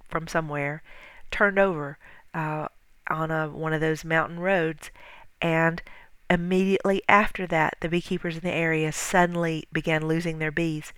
from 0.09 0.27
somewhere 0.27 0.83
turned 1.31 1.59
over 1.59 1.97
uh, 2.33 2.67
on 3.09 3.31
a, 3.31 3.49
one 3.49 3.73
of 3.73 3.81
those 3.81 4.05
mountain 4.05 4.39
roads. 4.39 4.91
And 5.41 5.81
immediately 6.29 7.01
after 7.07 7.47
that 7.47 7.77
the 7.79 7.89
beekeepers 7.89 8.35
in 8.35 8.41
the 8.41 8.53
area 8.53 8.91
suddenly 8.91 9.65
began 9.71 10.07
losing 10.07 10.39
their 10.39 10.51
bees. 10.51 10.93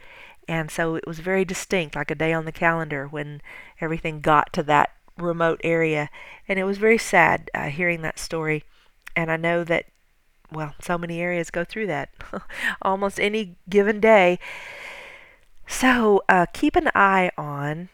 And 0.48 0.72
so 0.72 0.96
it 0.96 1.06
was 1.06 1.20
very 1.20 1.46
distinct 1.46 1.96
like 1.96 2.10
a 2.10 2.16
day 2.16 2.34
on 2.34 2.46
the 2.46 2.52
calendar 2.52 3.08
when 3.08 3.42
everything 3.80 4.22
got 4.22 4.52
to 4.54 4.64
that 4.64 4.92
remote 5.18 5.62
area. 5.64 6.10
And 6.48 6.58
it 6.58 6.64
was 6.64 6.78
very 6.78 6.98
sad 6.98 7.52
uh, 7.54 7.68
hearing 7.68 8.02
that 8.02 8.18
story. 8.18 8.64
And 9.16 9.32
i 9.32 9.38
know 9.38 9.64
that 9.64 9.86
well 10.52 10.74
so 10.82 10.98
many 10.98 11.20
areas 11.22 11.50
go 11.50 11.64
through 11.64 11.88
that 11.88 12.10
almost 12.82 13.20
any 13.20 13.56
given 13.70 14.00
day 14.00 14.40
so 15.68 16.24
uh, 16.28 16.48
keep 16.52 16.76
an 16.76 16.90
eye 16.96 17.30
on 17.38 17.90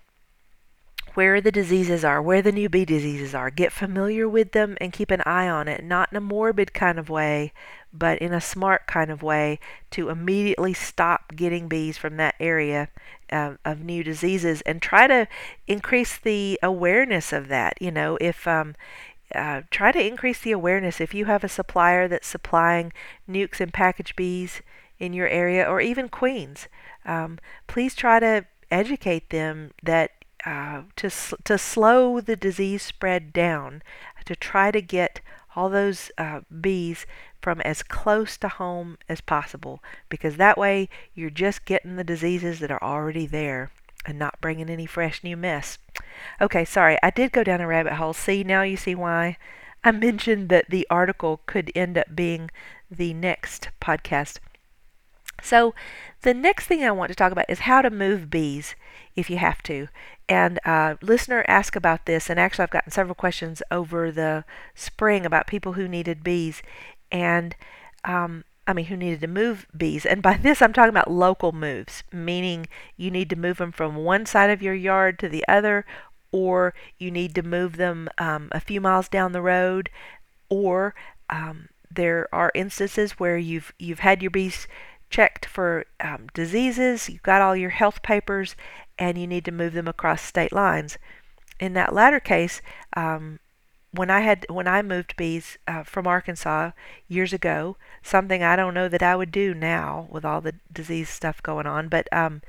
where 1.16 1.42
the 1.42 1.52
diseases 1.52 2.04
are, 2.04 2.22
where 2.22 2.42
the 2.42 2.52
new 2.52 2.70
bee 2.70 2.86
diseases 2.86 3.34
are. 3.34 3.50
Get 3.50 3.72
familiar 3.72 4.28
with 4.30 4.52
them 4.52 4.78
and 4.80 4.94
keep 4.94 5.12
an 5.12 5.22
eye 5.26 5.48
on 5.48 5.68
it, 5.68 5.84
not 5.84 6.10
in 6.12 6.18
a 6.18 6.22
morbid 6.22 6.74
kind 6.74 7.00
of 7.00 7.10
way, 7.10 7.54
but 7.94 8.20
in 8.20 8.34
a 8.34 8.42
smart 8.42 8.86
kind 8.86 9.10
of 9.10 9.24
way 9.24 9.60
to 9.92 10.10
immediately 10.10 10.74
stop 10.74 11.36
getting 11.36 11.68
bees 11.68 11.98
from 11.98 12.18
that 12.18 12.36
area 12.40 12.90
uh, 13.32 13.56
of 13.64 13.82
new 13.82 14.04
diseases 14.04 14.62
and 14.62 14.82
try 14.82 15.08
to 15.08 15.28
increase 15.68 16.18
the 16.18 16.60
awareness 16.62 17.32
of 17.32 17.48
that. 17.48 17.82
You 17.82 17.92
know, 17.92 18.18
if 18.20 18.46
um, 18.48 18.76
uh, 19.36 19.64
try 19.70 19.92
to 19.92 20.06
increase 20.06 20.40
the 20.40 20.52
awareness 20.52 21.02
if 21.02 21.14
you 21.14 21.26
have 21.26 21.44
a 21.44 21.50
supplier 21.50 22.08
that's 22.08 22.28
supplying 22.28 22.94
nukes 23.30 23.60
and 23.60 23.74
package 23.74 24.16
bees 24.16 24.62
in 24.98 25.14
your 25.14 25.28
area 25.28 25.64
or 25.64 25.82
even 25.82 26.10
queens. 26.10 26.68
Um, 27.06 27.40
please 27.68 27.96
try 27.96 28.20
to 28.20 28.46
educate 28.72 29.30
them 29.30 29.72
that 29.84 30.12
uh, 30.46 30.84
to, 30.96 31.10
to 31.44 31.58
slow 31.58 32.22
the 32.22 32.36
disease 32.36 32.84
spread 32.84 33.34
down, 33.34 33.82
to 34.26 34.36
try 34.36 34.72
to 34.72 34.82
get 34.82 35.22
all 35.56 35.70
those 35.70 36.12
uh, 36.18 36.42
bees 36.62 37.06
from 37.42 37.62
as 37.62 37.84
close 37.84 38.38
to 38.38 38.48
home 38.48 38.98
as 39.08 39.22
possible 39.22 39.82
because 40.10 40.38
that 40.38 40.58
way 40.58 40.90
you're 41.14 41.30
just 41.30 41.66
getting 41.66 41.96
the 41.96 42.04
diseases 42.04 42.60
that 42.60 42.72
are 42.72 42.84
already 42.84 43.26
there 43.26 43.72
and 44.06 44.20
not 44.20 44.40
bringing 44.42 44.70
any 44.70 44.86
fresh 44.86 45.24
new 45.24 45.38
mess. 45.38 45.78
Okay, 46.40 46.66
sorry, 46.66 46.98
I 47.04 47.10
did 47.10 47.32
go 47.32 47.44
down 47.44 47.62
a 47.62 47.68
rabbit 47.68 47.94
hole. 47.94 48.14
See, 48.14 48.44
now 48.44 48.62
you 48.62 48.78
see 48.78 48.96
why 48.96 49.38
I 49.84 49.92
mentioned 49.92 50.50
that 50.50 50.70
the 50.70 50.88
article 50.90 51.42
could 51.46 51.72
end 51.76 51.98
up 51.98 52.16
being 52.16 52.50
the 52.90 53.14
next 53.14 53.70
podcast. 53.82 54.38
So, 55.42 55.76
the 56.22 56.34
next 56.34 56.66
thing 56.66 56.84
I 56.84 56.92
want 56.92 57.10
to 57.10 57.16
talk 57.16 57.32
about 57.32 57.50
is 57.50 57.60
how 57.60 57.82
to 57.82 57.90
move 57.90 58.30
bees 58.30 58.76
if 59.16 59.30
you 59.30 59.38
have 59.38 59.62
to. 59.64 59.88
And 60.28 60.60
uh, 60.66 60.96
listener 61.02 61.46
asked 61.48 61.76
about 61.76 62.06
this, 62.06 62.30
and 62.30 62.40
actually 62.40 62.64
I've 62.64 62.72
gotten 62.72 62.92
several 62.92 63.16
questions 63.16 63.62
over 63.70 64.12
the 64.12 64.44
spring 64.74 65.26
about 65.26 65.46
people 65.46 65.74
who 65.74 65.88
needed 65.88 66.24
bees, 66.24 66.64
and 67.12 67.56
um, 68.04 68.44
I 68.68 68.74
mean 68.74 68.86
who 68.86 68.98
needed 68.98 69.22
to 69.22 69.28
move 69.28 69.68
bees. 69.76 70.06
And 70.06 70.22
by 70.22 70.38
this 70.38 70.62
I'm 70.62 70.74
talking 70.74 70.90
about 70.90 71.12
local 71.12 71.52
moves, 71.52 72.04
meaning 72.12 72.68
you 72.98 73.12
need 73.12 73.30
to 73.30 73.36
move 73.36 73.58
them 73.58 73.72
from 73.72 73.96
one 73.96 74.26
side 74.26 74.50
of 74.50 74.62
your 74.62 74.74
yard 74.74 75.20
to 75.20 75.30
the 75.30 75.46
other, 75.48 75.86
or 76.32 76.74
you 76.98 77.12
need 77.12 77.36
to 77.36 77.44
move 77.44 77.78
them 77.78 78.10
um, 78.18 78.50
a 78.52 78.60
few 78.60 78.82
miles 78.82 79.08
down 79.08 79.32
the 79.32 79.42
road, 79.42 79.90
or 80.50 80.96
um, 81.30 81.70
there 81.94 82.28
are 82.34 82.52
instances 82.56 83.14
where 83.14 83.38
you've 83.38 83.74
you've 83.80 84.00
had 84.00 84.22
your 84.22 84.32
bees 84.32 84.68
checked 85.10 85.46
for 85.46 85.86
um, 86.00 86.28
diseases, 86.34 87.10
you've 87.10 87.24
got 87.24 87.42
all 87.42 87.56
your 87.56 87.70
health 87.70 88.02
papers, 88.02 88.56
and 88.98 89.18
you 89.18 89.28
need 89.28 89.46
to 89.46 89.52
move 89.52 89.74
them 89.74 89.88
across 89.88 90.22
state 90.22 90.52
lines. 90.52 90.98
In 91.60 91.74
that 91.74 91.94
latter 91.94 92.20
case, 92.20 92.62
um, 92.98 93.40
when 93.96 94.10
I 94.10 94.22
had 94.22 94.46
when 94.50 94.68
I 94.68 94.82
moved 94.82 95.16
bees 95.16 95.58
uh, 95.68 95.84
from 95.84 96.08
Arkansas 96.08 96.72
years 97.08 97.34
ago, 97.34 97.78
something 98.04 98.44
I 98.44 98.56
don't 98.56 98.74
know 98.74 98.88
that 98.88 99.04
I 99.04 99.16
would 99.16 99.32
do 99.32 99.54
now 99.54 100.08
with 100.12 100.26
all 100.26 100.42
the 100.42 100.56
disease 100.72 101.10
stuff 101.10 101.42
going 101.42 101.66
on, 101.66 101.90
but 101.90 102.08
um, 102.12 102.42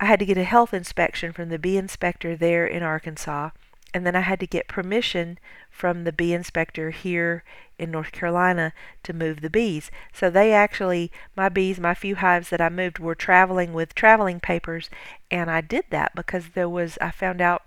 I 0.00 0.06
had 0.06 0.18
to 0.18 0.26
get 0.26 0.38
a 0.38 0.44
health 0.44 0.74
inspection 0.74 1.32
from 1.32 1.48
the 1.48 1.58
bee 1.58 1.76
inspector 1.76 2.36
there 2.36 2.66
in 2.66 2.82
Arkansas, 2.82 3.50
and 3.92 4.04
then 4.06 4.16
I 4.16 4.20
had 4.20 4.40
to 4.40 4.46
get 4.46 4.68
permission 4.68 5.38
from 5.70 6.04
the 6.04 6.12
bee 6.12 6.34
inspector 6.34 6.90
here 6.90 7.44
in 7.78 7.90
North 7.90 8.12
Carolina 8.12 8.72
to 9.04 9.12
move 9.12 9.40
the 9.40 9.50
bees. 9.50 9.90
So 10.12 10.30
they 10.30 10.52
actually, 10.52 11.12
my 11.36 11.48
bees, 11.48 11.78
my 11.78 11.94
few 11.94 12.16
hives 12.16 12.50
that 12.50 12.60
I 12.60 12.68
moved 12.68 12.98
were 12.98 13.14
traveling 13.14 13.72
with 13.72 13.94
traveling 13.94 14.40
papers, 14.40 14.90
and 15.30 15.50
I 15.50 15.60
did 15.60 15.84
that 15.90 16.12
because 16.14 16.50
there 16.50 16.68
was, 16.68 16.98
I 17.00 17.10
found 17.10 17.40
out 17.40 17.62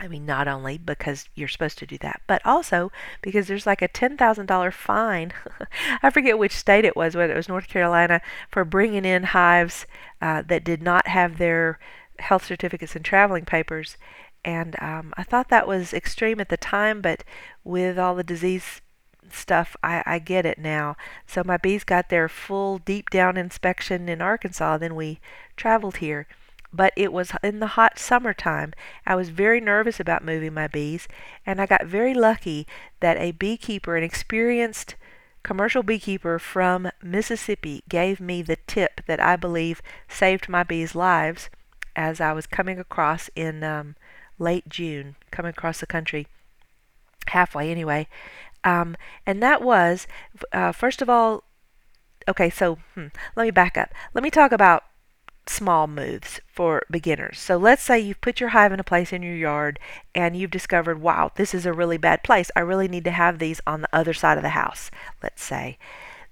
I 0.00 0.08
mean, 0.08 0.24
not 0.24 0.48
only 0.48 0.78
because 0.78 1.28
you're 1.34 1.46
supposed 1.46 1.76
to 1.78 1.86
do 1.86 1.98
that, 1.98 2.22
but 2.26 2.40
also 2.46 2.90
because 3.20 3.46
there's 3.46 3.66
like 3.66 3.82
a 3.82 3.88
$10,000 3.88 4.72
fine. 4.72 5.32
I 6.02 6.08
forget 6.08 6.38
which 6.38 6.56
state 6.56 6.86
it 6.86 6.96
was, 6.96 7.14
whether 7.14 7.34
it 7.34 7.36
was 7.36 7.48
North 7.48 7.68
Carolina, 7.68 8.22
for 8.50 8.64
bringing 8.64 9.04
in 9.04 9.24
hives 9.24 9.86
uh, 10.22 10.42
that 10.46 10.64
did 10.64 10.82
not 10.82 11.06
have 11.06 11.36
their 11.36 11.78
health 12.18 12.46
certificates 12.46 12.96
and 12.96 13.04
traveling 13.04 13.44
papers. 13.44 13.98
And 14.42 14.74
um, 14.80 15.12
I 15.18 15.22
thought 15.22 15.50
that 15.50 15.68
was 15.68 15.92
extreme 15.92 16.40
at 16.40 16.48
the 16.48 16.56
time, 16.56 17.02
but 17.02 17.22
with 17.62 17.98
all 17.98 18.14
the 18.14 18.24
disease 18.24 18.80
stuff, 19.30 19.76
I, 19.82 20.02
I 20.06 20.18
get 20.18 20.46
it 20.46 20.58
now. 20.58 20.96
So 21.26 21.42
my 21.44 21.58
bees 21.58 21.84
got 21.84 22.08
their 22.08 22.26
full 22.26 22.78
deep 22.78 23.10
down 23.10 23.36
inspection 23.36 24.08
in 24.08 24.22
Arkansas, 24.22 24.78
then 24.78 24.94
we 24.94 25.20
traveled 25.56 25.98
here. 25.98 26.26
But 26.72 26.92
it 26.96 27.12
was 27.12 27.32
in 27.42 27.58
the 27.58 27.74
hot 27.78 27.98
summertime. 27.98 28.72
I 29.04 29.14
was 29.16 29.30
very 29.30 29.60
nervous 29.60 29.98
about 29.98 30.24
moving 30.24 30.54
my 30.54 30.68
bees, 30.68 31.08
and 31.44 31.60
I 31.60 31.66
got 31.66 31.86
very 31.86 32.14
lucky 32.14 32.66
that 33.00 33.16
a 33.16 33.32
beekeeper, 33.32 33.96
an 33.96 34.04
experienced 34.04 34.94
commercial 35.42 35.82
beekeeper 35.82 36.38
from 36.38 36.90
Mississippi, 37.02 37.82
gave 37.88 38.20
me 38.20 38.42
the 38.42 38.56
tip 38.66 39.00
that 39.06 39.20
I 39.20 39.36
believe 39.36 39.82
saved 40.08 40.48
my 40.48 40.62
bees' 40.62 40.94
lives 40.94 41.50
as 41.96 42.20
I 42.20 42.32
was 42.32 42.46
coming 42.46 42.78
across 42.78 43.30
in 43.34 43.64
um, 43.64 43.96
late 44.38 44.68
June, 44.68 45.16
coming 45.30 45.50
across 45.50 45.80
the 45.80 45.86
country, 45.86 46.26
halfway 47.28 47.70
anyway. 47.70 48.06
Um, 48.64 48.96
and 49.26 49.42
that 49.42 49.62
was, 49.62 50.06
uh, 50.52 50.72
first 50.72 51.02
of 51.02 51.08
all, 51.08 51.44
okay, 52.28 52.50
so 52.50 52.78
hmm, 52.94 53.06
let 53.36 53.44
me 53.44 53.50
back 53.50 53.76
up. 53.76 53.92
Let 54.14 54.22
me 54.22 54.30
talk 54.30 54.52
about 54.52 54.84
small 55.46 55.86
moves 55.86 56.40
for 56.46 56.84
beginners. 56.90 57.38
So 57.38 57.56
let's 57.56 57.82
say 57.82 57.98
you've 57.98 58.20
put 58.20 58.40
your 58.40 58.50
hive 58.50 58.72
in 58.72 58.80
a 58.80 58.84
place 58.84 59.12
in 59.12 59.22
your 59.22 59.34
yard 59.34 59.78
and 60.14 60.36
you've 60.36 60.50
discovered, 60.50 61.00
wow, 61.00 61.32
this 61.34 61.54
is 61.54 61.66
a 61.66 61.72
really 61.72 61.98
bad 61.98 62.22
place. 62.22 62.50
I 62.54 62.60
really 62.60 62.88
need 62.88 63.04
to 63.04 63.10
have 63.10 63.38
these 63.38 63.60
on 63.66 63.82
the 63.82 63.88
other 63.92 64.14
side 64.14 64.38
of 64.38 64.42
the 64.42 64.50
house, 64.50 64.90
let's 65.22 65.42
say. 65.42 65.78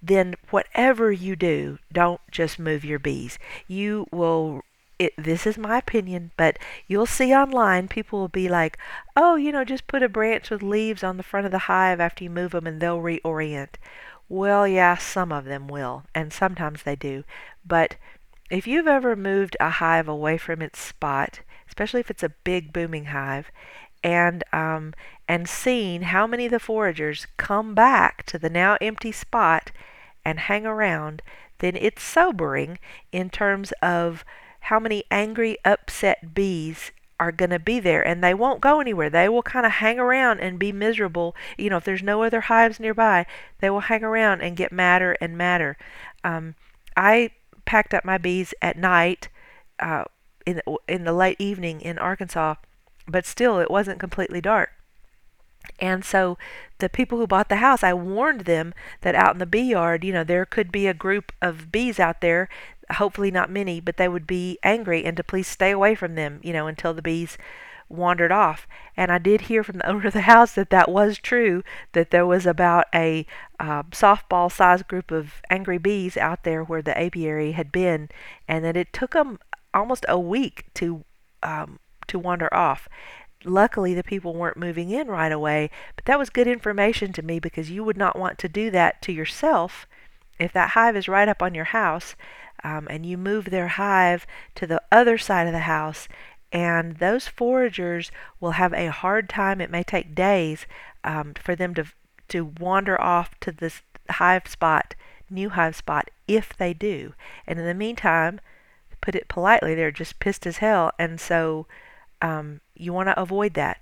Then, 0.00 0.36
whatever 0.50 1.10
you 1.10 1.34
do, 1.34 1.78
don't 1.92 2.20
just 2.30 2.58
move 2.58 2.84
your 2.84 3.00
bees. 3.00 3.38
You 3.66 4.06
will 4.12 4.62
it, 4.98 5.12
this 5.16 5.46
is 5.46 5.56
my 5.56 5.78
opinion, 5.78 6.32
but 6.36 6.58
you'll 6.88 7.06
see 7.06 7.32
online 7.32 7.86
people 7.86 8.18
will 8.18 8.28
be 8.28 8.48
like, 8.48 8.76
oh, 9.16 9.36
you 9.36 9.52
know, 9.52 9.64
just 9.64 9.86
put 9.86 10.02
a 10.02 10.08
branch 10.08 10.50
with 10.50 10.62
leaves 10.62 11.04
on 11.04 11.16
the 11.16 11.22
front 11.22 11.46
of 11.46 11.52
the 11.52 11.58
hive 11.58 12.00
after 12.00 12.24
you 12.24 12.30
move 12.30 12.50
them 12.50 12.66
and 12.66 12.80
they'll 12.80 13.00
reorient. 13.00 13.76
Well, 14.28 14.66
yeah, 14.66 14.96
some 14.96 15.32
of 15.32 15.44
them 15.44 15.68
will, 15.68 16.04
and 16.14 16.32
sometimes 16.32 16.82
they 16.82 16.96
do. 16.96 17.24
But 17.64 17.96
if 18.50 18.66
you've 18.66 18.86
ever 18.86 19.14
moved 19.14 19.56
a 19.60 19.70
hive 19.70 20.08
away 20.08 20.38
from 20.38 20.62
its 20.62 20.78
spot, 20.78 21.40
especially 21.66 22.00
if 22.00 22.10
it's 22.10 22.22
a 22.22 22.34
big 22.44 22.72
booming 22.72 23.06
hive, 23.06 23.50
and 24.02 24.44
um, 24.52 24.94
and 25.26 25.48
seen 25.48 26.02
how 26.02 26.26
many 26.26 26.46
of 26.46 26.52
the 26.52 26.60
foragers 26.60 27.26
come 27.36 27.74
back 27.74 28.24
to 28.26 28.38
the 28.38 28.50
now 28.50 28.76
empty 28.80 29.12
spot 29.12 29.70
and 30.24 30.40
hang 30.40 30.64
around, 30.66 31.22
then 31.58 31.76
it's 31.76 32.02
sobering 32.02 32.78
in 33.12 33.28
terms 33.30 33.72
of 33.82 34.24
how 34.60 34.78
many 34.78 35.04
angry, 35.10 35.56
upset 35.64 36.34
bees 36.34 36.92
are 37.20 37.32
going 37.32 37.50
to 37.50 37.58
be 37.58 37.80
there 37.80 38.06
and 38.06 38.22
they 38.22 38.34
won't 38.34 38.60
go 38.60 38.80
anywhere. 38.80 39.10
They 39.10 39.28
will 39.28 39.42
kind 39.42 39.66
of 39.66 39.72
hang 39.72 39.98
around 39.98 40.40
and 40.40 40.58
be 40.58 40.70
miserable. 40.72 41.34
You 41.56 41.70
know, 41.70 41.78
if 41.78 41.84
there's 41.84 42.02
no 42.02 42.22
other 42.22 42.42
hives 42.42 42.78
nearby, 42.78 43.26
they 43.60 43.70
will 43.70 43.80
hang 43.80 44.04
around 44.04 44.40
and 44.40 44.56
get 44.56 44.70
madder 44.70 45.16
and 45.20 45.36
madder. 45.36 45.76
Um, 46.22 46.54
I 46.96 47.30
packed 47.68 47.92
up 47.92 48.02
my 48.02 48.16
bees 48.16 48.54
at 48.62 48.78
night 48.78 49.28
uh, 49.78 50.04
in, 50.46 50.62
in 50.88 51.04
the 51.04 51.12
late 51.12 51.37
evening 51.38 51.82
in 51.82 51.98
Arkansas, 51.98 52.54
but 53.06 53.26
still 53.26 53.58
it 53.58 53.70
wasn't 53.70 54.00
completely 54.00 54.40
dark. 54.40 54.70
And 55.78 56.02
so 56.02 56.38
the 56.78 56.88
people 56.88 57.18
who 57.18 57.26
bought 57.26 57.50
the 57.50 57.56
house, 57.56 57.82
I 57.84 57.92
warned 57.92 58.46
them 58.46 58.72
that 59.02 59.14
out 59.14 59.34
in 59.34 59.38
the 59.38 59.44
bee 59.44 59.60
yard, 59.60 60.02
you 60.02 60.14
know, 60.14 60.25
there 60.25 60.46
could 60.46 60.72
be 60.72 60.87
a 60.87 60.94
group 60.94 61.30
of 61.42 61.70
bees 61.70 62.00
out 62.00 62.22
there, 62.22 62.48
hopefully 62.92 63.30
not 63.30 63.50
many, 63.50 63.80
but 63.80 63.98
they 63.98 64.08
would 64.08 64.26
be 64.26 64.58
angry 64.62 65.04
and 65.04 65.14
to 65.18 65.22
please 65.22 65.46
stay 65.46 65.70
away 65.70 65.94
from 65.94 66.14
them, 66.14 66.40
you 66.42 66.54
know, 66.54 66.68
until 66.68 66.94
the 66.94 67.02
bees 67.02 67.37
wandered 67.88 68.33
off. 68.33 68.66
And 68.97 69.11
I 69.11 69.18
did 69.18 69.42
hear 69.42 69.62
from 69.62 69.78
the 69.78 69.87
owner 69.90 70.07
of 70.09 70.12
the 70.12 70.23
house 70.23 70.52
that 70.54 70.71
that 70.71 70.90
was 70.90 71.18
true, 71.18 71.62
that 71.92 72.11
there 72.11 72.26
was 72.26 72.47
about 72.47 72.87
a 72.95 73.26
uh, 73.59 73.85
softball 73.85 74.50
sized 74.50 74.88
group 74.88 75.11
of 75.11 75.42
angry 75.50 75.78
bees 75.78 76.16
out 76.16 76.45
there 76.45 76.62
where 76.62 76.83
the 76.83 76.99
apiary 76.99 77.52
had 77.52 77.73
been, 77.73 78.09
and 78.47 78.64
that 78.64 78.76
it 78.76 78.92
took 78.92 79.12
them 79.12 79.38
almost 79.75 80.04
a 80.09 80.18
week 80.18 80.66
to 80.75 81.04
um, 81.42 81.78
to 82.07 82.18
wander 82.18 82.52
off. 82.52 82.88
Luckily, 83.45 83.95
the 83.95 84.02
people 84.02 84.35
weren't 84.35 84.57
moving 84.57 84.90
in 84.90 85.07
right 85.07 85.30
away, 85.30 85.71
but 85.95 86.04
that 86.07 86.18
was 86.18 86.30
good 86.30 86.49
information 86.49 87.12
to 87.12 87.23
me 87.23 87.38
because 87.38 87.71
you 87.71 87.85
would 87.85 87.97
not 87.97 88.18
want 88.18 88.38
to 88.38 88.49
do 88.49 88.71
that 88.71 89.00
to 89.02 89.12
yourself 89.12 89.87
if 90.40 90.52
that 90.52 90.71
hive 90.71 90.97
is 90.97 91.09
right 91.09 91.28
up 91.28 91.42
on 91.42 91.54
your 91.54 91.66
house 91.66 92.16
um, 92.64 92.87
and 92.90 93.07
you 93.07 93.16
move 93.16 93.47
their 93.47 93.68
hive 93.68 94.26
to 94.54 94.66
the 94.66 94.83
other 94.90 95.18
side 95.18 95.47
of 95.47 95.52
the 95.52 95.61
house 95.61 96.09
and 96.52 96.96
those 96.96 97.26
foragers 97.26 98.10
will 98.40 98.52
have 98.52 98.72
a 98.72 98.90
hard 98.90 99.28
time 99.28 99.60
it 99.60 99.70
may 99.70 99.82
take 99.82 100.14
days 100.14 100.66
um, 101.04 101.34
for 101.34 101.54
them 101.54 101.74
to 101.74 101.84
to 102.28 102.52
wander 102.58 103.00
off 103.00 103.38
to 103.40 103.52
this 103.52 103.82
hive 104.10 104.46
spot 104.46 104.94
new 105.30 105.50
hive 105.50 105.76
spot 105.76 106.10
if 106.26 106.56
they 106.56 106.72
do 106.72 107.12
and 107.46 107.58
in 107.58 107.66
the 107.66 107.74
meantime 107.74 108.40
put 109.00 109.14
it 109.14 109.28
politely 109.28 109.74
they're 109.74 109.90
just 109.90 110.18
pissed 110.18 110.46
as 110.46 110.58
hell 110.58 110.90
and 110.98 111.20
so 111.20 111.66
um, 112.20 112.60
you 112.74 112.92
want 112.92 113.08
to 113.08 113.20
avoid 113.20 113.54
that. 113.54 113.80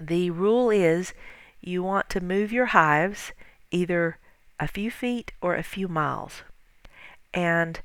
The 0.00 0.30
rule 0.30 0.70
is 0.70 1.12
you 1.60 1.82
want 1.82 2.08
to 2.10 2.20
move 2.20 2.52
your 2.52 2.66
hives 2.66 3.32
either 3.70 4.18
a 4.58 4.66
few 4.66 4.90
feet 4.90 5.32
or 5.40 5.54
a 5.54 5.62
few 5.62 5.88
miles. 5.88 6.42
And 7.32 7.80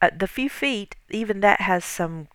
uh, 0.00 0.10
the 0.16 0.26
few 0.26 0.48
feet, 0.48 0.96
even 1.10 1.40
that 1.40 1.62
has 1.62 1.84
some 1.84 2.28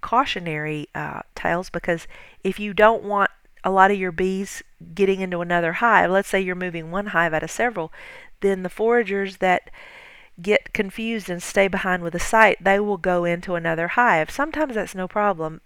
cautionary 0.00 0.88
uh, 0.94 1.22
tales 1.34 1.70
because 1.70 2.06
if 2.44 2.58
you 2.58 2.72
don't 2.74 3.02
want 3.02 3.30
a 3.64 3.70
lot 3.70 3.90
of 3.90 3.98
your 3.98 4.12
bees 4.12 4.62
getting 4.94 5.20
into 5.20 5.40
another 5.40 5.74
hive, 5.74 6.10
let's 6.10 6.28
say 6.28 6.40
you're 6.40 6.54
moving 6.54 6.90
one 6.90 7.06
hive 7.06 7.34
out 7.34 7.42
of 7.42 7.50
several, 7.50 7.92
then 8.40 8.62
the 8.62 8.68
foragers 8.68 9.38
that 9.38 9.70
get 10.40 10.72
confused 10.72 11.28
and 11.28 11.42
stay 11.42 11.66
behind 11.66 12.02
with 12.02 12.12
the 12.12 12.20
site, 12.20 12.62
they 12.62 12.78
will 12.78 12.96
go 12.96 13.24
into 13.24 13.56
another 13.56 13.88
hive. 13.88 14.30
Sometimes 14.30 14.74
that's 14.74 14.94
no 14.94 15.08
problem 15.08 15.60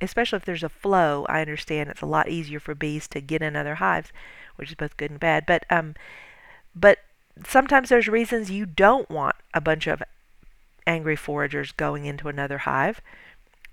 especially 0.00 0.36
if 0.36 0.44
there's 0.44 0.62
a 0.62 0.68
flow, 0.68 1.26
I 1.28 1.40
understand 1.40 1.90
it's 1.90 2.02
a 2.02 2.06
lot 2.06 2.28
easier 2.28 2.60
for 2.60 2.74
bees 2.74 3.06
to 3.08 3.20
get 3.20 3.42
in 3.42 3.56
other 3.56 3.76
hives, 3.76 4.12
which 4.56 4.70
is 4.70 4.74
both 4.74 4.96
good 4.96 5.10
and 5.10 5.20
bad. 5.20 5.44
But 5.46 5.64
um, 5.70 5.94
but 6.74 6.98
sometimes 7.46 7.88
there's 7.88 8.08
reasons 8.08 8.50
you 8.50 8.66
don't 8.66 9.10
want 9.10 9.36
a 9.54 9.60
bunch 9.60 9.86
of 9.86 10.02
angry 10.86 11.16
foragers 11.16 11.72
going 11.72 12.04
into 12.04 12.28
another 12.28 12.58
hive. 12.58 13.00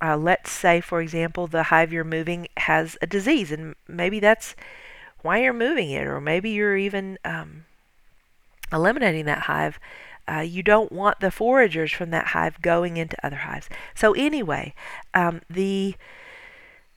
Uh, 0.04 0.18
let's 0.18 0.52
say, 0.52 0.82
for 0.82 1.02
example, 1.02 1.48
the 1.48 1.64
hive 1.64 1.94
you're 1.94 2.04
moving 2.04 2.48
has 2.58 2.98
a 3.02 3.08
disease, 3.08 3.52
and 3.54 3.74
maybe 3.88 4.20
that's 4.20 4.54
why 5.22 5.38
you're 5.38 5.54
moving 5.54 5.92
it, 5.92 6.06
or 6.06 6.20
maybe 6.20 6.50
you're 6.50 6.76
even 6.76 7.18
um, 7.24 7.64
eliminating 8.72 9.24
that 9.24 9.44
hive. 9.44 9.80
Uh, 10.28 10.40
you 10.40 10.62
don't 10.62 10.92
want 10.92 11.22
the 11.22 11.32
foragers 11.32 11.94
from 11.94 12.10
that 12.10 12.28
hive 12.28 12.62
going 12.62 12.98
into 12.98 13.16
other 13.26 13.38
hives. 13.38 13.70
So, 13.96 14.12
anyway, 14.14 14.74
um, 15.14 15.42
the 15.50 15.96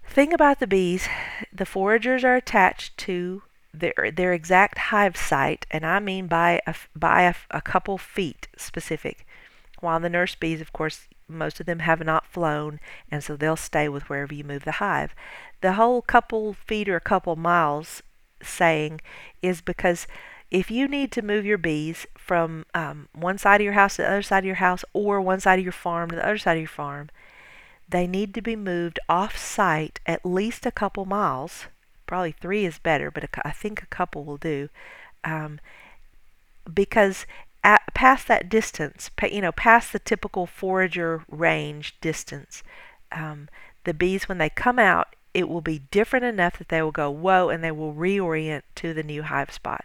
thing 0.04 0.32
about 0.32 0.58
the 0.58 0.66
bees, 0.66 1.08
the 1.52 1.64
foragers 1.64 2.24
are 2.24 2.34
attached 2.34 2.96
to 2.98 3.42
their 3.72 4.10
their 4.12 4.32
exact 4.32 4.78
hive 4.78 5.16
site, 5.16 5.64
and 5.70 5.86
I 5.86 6.00
mean 6.00 6.26
by 6.26 6.60
a, 6.66 6.74
by 6.96 7.22
a, 7.22 7.34
a 7.52 7.60
couple 7.60 7.98
feet 7.98 8.48
specific. 8.56 9.24
While 9.80 10.00
the 10.00 10.08
nurse 10.08 10.34
bees, 10.34 10.60
of 10.60 10.72
course, 10.72 11.06
most 11.28 11.60
of 11.60 11.66
them 11.66 11.80
have 11.80 12.04
not 12.04 12.26
flown, 12.26 12.80
and 13.10 13.22
so 13.22 13.36
they'll 13.36 13.56
stay 13.56 13.88
with 13.88 14.08
wherever 14.08 14.34
you 14.34 14.44
move 14.44 14.64
the 14.64 14.72
hive. 14.72 15.14
The 15.60 15.74
whole 15.74 16.02
couple 16.02 16.54
feet 16.54 16.88
or 16.88 16.96
a 16.96 17.00
couple 17.00 17.36
miles 17.36 18.02
saying 18.42 19.00
is 19.42 19.60
because 19.60 20.06
if 20.50 20.70
you 20.70 20.86
need 20.86 21.10
to 21.12 21.22
move 21.22 21.44
your 21.44 21.58
bees 21.58 22.06
from 22.16 22.64
um, 22.74 23.08
one 23.12 23.38
side 23.38 23.60
of 23.60 23.64
your 23.64 23.72
house 23.74 23.96
to 23.96 24.02
the 24.02 24.08
other 24.08 24.22
side 24.22 24.40
of 24.40 24.44
your 24.44 24.56
house 24.56 24.84
or 24.92 25.20
one 25.20 25.40
side 25.40 25.58
of 25.58 25.64
your 25.64 25.72
farm 25.72 26.10
to 26.10 26.16
the 26.16 26.24
other 26.24 26.38
side 26.38 26.56
of 26.56 26.60
your 26.60 26.68
farm, 26.68 27.10
they 27.88 28.06
need 28.06 28.34
to 28.34 28.42
be 28.42 28.56
moved 28.56 28.98
off 29.08 29.36
site 29.36 30.00
at 30.06 30.24
least 30.24 30.66
a 30.66 30.70
couple 30.70 31.04
miles. 31.04 31.66
Probably 32.06 32.32
three 32.32 32.64
is 32.64 32.78
better, 32.78 33.10
but 33.10 33.28
I 33.44 33.50
think 33.50 33.82
a 33.82 33.86
couple 33.86 34.24
will 34.24 34.36
do. 34.36 34.68
Um, 35.24 35.58
because 36.72 37.26
at, 37.66 37.82
past 37.94 38.28
that 38.28 38.48
distance, 38.48 39.10
you 39.30 39.40
know, 39.40 39.50
past 39.50 39.92
the 39.92 39.98
typical 39.98 40.46
forager 40.46 41.24
range 41.28 41.96
distance, 42.00 42.62
um, 43.10 43.48
the 43.82 43.92
bees, 43.92 44.28
when 44.28 44.38
they 44.38 44.48
come 44.48 44.78
out, 44.78 45.16
it 45.34 45.48
will 45.48 45.60
be 45.60 45.80
different 45.90 46.24
enough 46.24 46.58
that 46.58 46.68
they 46.68 46.80
will 46.80 46.92
go, 46.92 47.10
whoa, 47.10 47.48
and 47.48 47.62
they 47.62 47.72
will 47.72 47.92
reorient 47.92 48.62
to 48.76 48.94
the 48.94 49.02
new 49.02 49.22
hive 49.22 49.52
spot. 49.52 49.84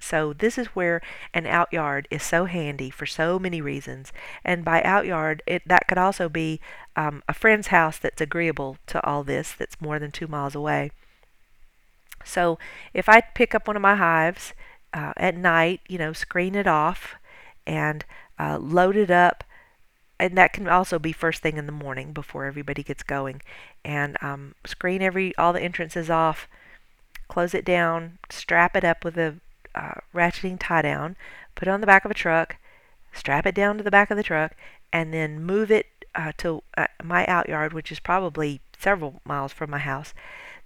So 0.00 0.32
this 0.32 0.58
is 0.58 0.66
where 0.68 1.00
an 1.32 1.46
outyard 1.46 2.08
is 2.10 2.24
so 2.24 2.46
handy 2.46 2.90
for 2.90 3.06
so 3.06 3.38
many 3.38 3.60
reasons. 3.60 4.12
And 4.44 4.64
by 4.64 4.82
outyard, 4.82 5.44
it 5.46 5.62
that 5.66 5.86
could 5.86 5.98
also 5.98 6.28
be 6.28 6.60
um, 6.96 7.22
a 7.28 7.34
friend's 7.34 7.68
house 7.68 7.98
that's 7.98 8.20
agreeable 8.20 8.78
to 8.88 9.04
all 9.06 9.22
this, 9.22 9.54
that's 9.56 9.80
more 9.80 10.00
than 10.00 10.10
two 10.10 10.26
miles 10.26 10.56
away. 10.56 10.90
So 12.24 12.58
if 12.92 13.08
I 13.08 13.20
pick 13.20 13.54
up 13.54 13.68
one 13.68 13.76
of 13.76 13.82
my 13.82 13.94
hives 13.94 14.54
uh, 14.92 15.12
at 15.16 15.36
night, 15.36 15.80
you 15.88 15.98
know, 15.98 16.12
screen 16.12 16.54
it 16.54 16.66
off 16.66 17.14
and 17.66 18.04
uh, 18.38 18.58
load 18.58 18.96
it 18.96 19.10
up 19.10 19.44
and 20.18 20.36
that 20.38 20.52
can 20.52 20.68
also 20.68 20.98
be 20.98 21.12
first 21.12 21.42
thing 21.42 21.56
in 21.56 21.66
the 21.66 21.72
morning 21.72 22.12
before 22.12 22.44
everybody 22.44 22.82
gets 22.82 23.02
going 23.02 23.40
and 23.84 24.16
um, 24.20 24.54
screen 24.64 25.02
every 25.02 25.36
all 25.36 25.52
the 25.52 25.62
entrances 25.62 26.10
off 26.10 26.48
close 27.28 27.54
it 27.54 27.64
down 27.64 28.18
strap 28.30 28.76
it 28.76 28.84
up 28.84 29.04
with 29.04 29.16
a 29.16 29.36
uh, 29.74 29.94
ratcheting 30.14 30.56
tie 30.58 30.82
down, 30.82 31.16
put 31.54 31.68
it 31.68 31.70
on 31.70 31.80
the 31.80 31.86
back 31.86 32.04
of 32.04 32.10
a 32.10 32.14
truck, 32.14 32.56
strap 33.12 33.46
it 33.46 33.54
down 33.54 33.78
to 33.78 33.84
the 33.84 33.90
back 33.90 34.10
of 34.10 34.16
the 34.16 34.22
truck, 34.22 34.54
and 34.92 35.12
then 35.12 35.42
move 35.42 35.70
it 35.70 35.86
uh, 36.14 36.32
to 36.38 36.62
uh, 36.76 36.86
my 37.02 37.26
outyard, 37.26 37.72
which 37.72 37.90
is 37.90 38.00
probably 38.00 38.60
several 38.78 39.20
miles 39.24 39.52
from 39.52 39.70
my 39.70 39.78
house. 39.78 40.12